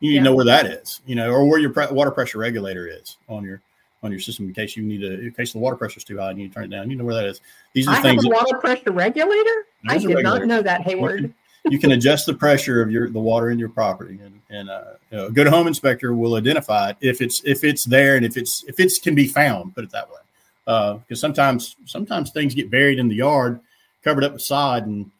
You 0.00 0.10
need 0.10 0.16
yeah. 0.16 0.20
to 0.20 0.24
know 0.24 0.34
where 0.34 0.44
that 0.44 0.66
is, 0.66 1.00
you 1.06 1.14
know, 1.14 1.30
or 1.30 1.48
where 1.48 1.58
your 1.58 1.70
pre- 1.70 1.86
water 1.90 2.10
pressure 2.10 2.38
regulator 2.38 2.86
is 2.86 3.16
on 3.28 3.44
your 3.44 3.62
on 4.02 4.10
your 4.10 4.20
system 4.20 4.46
in 4.46 4.52
case 4.52 4.76
you 4.76 4.82
need 4.82 5.00
to 5.00 5.20
in 5.20 5.32
case 5.32 5.52
the 5.52 5.58
water 5.58 5.76
pressure 5.76 5.98
is 5.98 6.04
too 6.04 6.18
high 6.18 6.30
and 6.30 6.38
you 6.38 6.44
need 6.44 6.50
to 6.50 6.54
turn 6.54 6.64
it 6.64 6.76
down. 6.76 6.90
You 6.90 6.96
know 6.96 7.04
where 7.04 7.14
that 7.14 7.24
is. 7.24 7.40
These 7.72 7.88
are 7.88 7.94
I 7.94 8.02
things. 8.02 8.24
Have 8.24 8.32
a 8.32 8.34
that, 8.34 8.44
water 8.44 8.58
pressure 8.58 8.90
regulator. 8.90 9.66
I 9.88 9.98
did 9.98 10.22
not 10.22 10.44
know 10.44 10.60
that, 10.60 10.82
Hayward 10.82 11.32
you 11.70 11.78
can 11.78 11.92
adjust 11.92 12.26
the 12.26 12.34
pressure 12.34 12.80
of 12.82 12.90
your 12.90 13.08
the 13.08 13.20
water 13.20 13.50
in 13.50 13.58
your 13.58 13.68
property, 13.68 14.18
and, 14.22 14.40
and 14.50 14.70
uh, 14.70 14.94
you 15.10 15.16
know, 15.16 15.26
a 15.26 15.30
good 15.30 15.46
home 15.46 15.66
inspector 15.66 16.14
will 16.14 16.34
identify 16.34 16.90
it 16.90 16.96
if 17.00 17.20
it's 17.20 17.42
if 17.44 17.64
it's 17.64 17.84
there 17.84 18.16
and 18.16 18.24
if 18.24 18.36
it's 18.36 18.64
if 18.68 18.78
it's 18.80 18.98
can 18.98 19.14
be 19.14 19.26
found. 19.26 19.74
Put 19.74 19.84
it 19.84 19.90
that 19.90 20.08
way, 20.08 20.20
because 20.64 21.18
uh, 21.18 21.26
sometimes 21.26 21.76
sometimes 21.84 22.30
things 22.30 22.54
get 22.54 22.70
buried 22.70 22.98
in 22.98 23.08
the 23.08 23.16
yard, 23.16 23.60
covered 24.02 24.24
up 24.24 24.32
with 24.32 24.42
sod, 24.42 24.86
and 24.86 25.10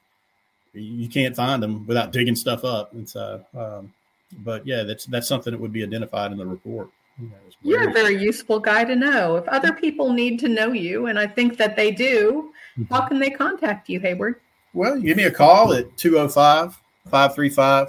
you 0.73 1.09
can't 1.09 1.35
find 1.35 1.63
them 1.63 1.87
without 1.87 2.13
digging 2.13 2.37
stuff 2.37 2.65
up. 2.65 2.93
And 2.93 3.09
so, 3.09 3.45
um, 3.57 3.93
but 4.39 4.67
yeah, 4.67 4.83
that's 4.83 5.07
that's 5.07 5.29
something 5.29 5.53
that 5.53 5.61
would 5.61 5.73
be 5.73 5.83
identified 5.83 6.33
in 6.33 6.39
the 6.39 6.47
report. 6.47 6.91
You 7.19 7.29
know, 7.29 7.37
You're 7.63 7.89
a 7.89 7.93
very 7.93 8.23
useful 8.23 8.61
guy 8.61 8.85
to 8.85 8.95
know. 8.95 9.37
If 9.37 9.49
other 9.49 9.73
people 9.73 10.13
need 10.13 10.39
to 10.41 10.49
know 10.49 10.73
you, 10.73 11.07
and 11.07 11.19
I 11.19 11.27
think 11.27 11.57
that 11.57 11.75
they 11.75 11.91
do, 11.91 12.53
mm-hmm. 12.79 12.93
how 12.93 13.09
can 13.09 13.19
they 13.19 13.31
contact 13.31 13.89
you, 13.89 14.01
Hayward? 14.01 14.37
Well, 14.77 14.97
you 14.99 15.05
give 15.05 15.17
me 15.17 15.25
a 15.25 15.31
call 15.31 15.73
at 15.73 15.97
205 15.97 16.79
535 17.11 17.89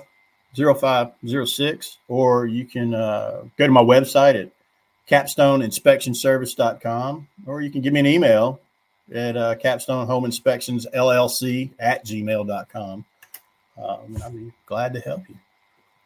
0506, 0.55 1.97
or 2.07 2.45
you 2.45 2.63
can 2.63 2.95
uh, 2.95 3.41
go 3.57 3.65
to 3.65 3.71
my 3.73 3.81
website 3.81 4.41
at 4.41 4.51
capstoneinspectionservice.com, 5.09 7.27
or 7.45 7.61
you 7.61 7.69
can 7.71 7.81
give 7.81 7.91
me 7.91 7.99
an 7.99 8.05
email 8.05 8.61
at 9.13 9.35
uh, 9.35 9.55
capstone 9.55 10.07
home 10.07 10.23
inspections 10.23 10.87
llc 10.95 11.69
at 11.77 12.05
gmail.com. 12.05 13.03
Um, 13.77 14.17
I'd 14.25 14.33
be 14.33 14.53
glad 14.65 14.93
to 14.93 15.01
help 15.01 15.27
you. 15.27 15.35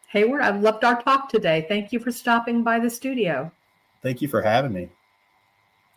Hayward, 0.07 0.41
I've 0.41 0.63
loved 0.63 0.83
our 0.83 0.99
talk 1.03 1.29
today. 1.29 1.63
Thank 1.69 1.93
you 1.93 1.99
for 1.99 2.11
stopping 2.11 2.63
by 2.63 2.79
the 2.79 2.89
studio. 2.89 3.51
Thank 4.01 4.23
you 4.23 4.27
for 4.27 4.41
having 4.41 4.73
me. 4.73 4.89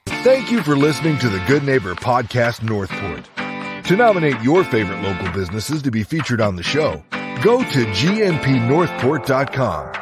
Thank 0.06 0.52
you 0.52 0.62
for 0.62 0.76
listening 0.76 1.18
to 1.20 1.30
the 1.30 1.42
Good 1.46 1.64
Neighbor 1.64 1.94
Podcast 1.94 2.62
Northport. 2.62 3.30
To 3.86 3.96
nominate 3.96 4.40
your 4.40 4.62
favorite 4.64 5.02
local 5.02 5.30
businesses 5.32 5.82
to 5.82 5.90
be 5.90 6.02
featured 6.04 6.40
on 6.40 6.56
the 6.56 6.62
show, 6.62 7.02
go 7.42 7.58
to 7.58 7.84
gnpnorthport.com. 7.84 9.92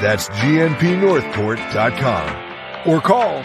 That's 0.00 0.30
gnpnorthport.com. 0.30 2.90
Or 2.90 3.00
call 3.02 3.42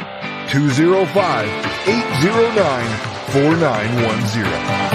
205 0.48 1.48
809 1.88 2.88
4910. 3.34 4.91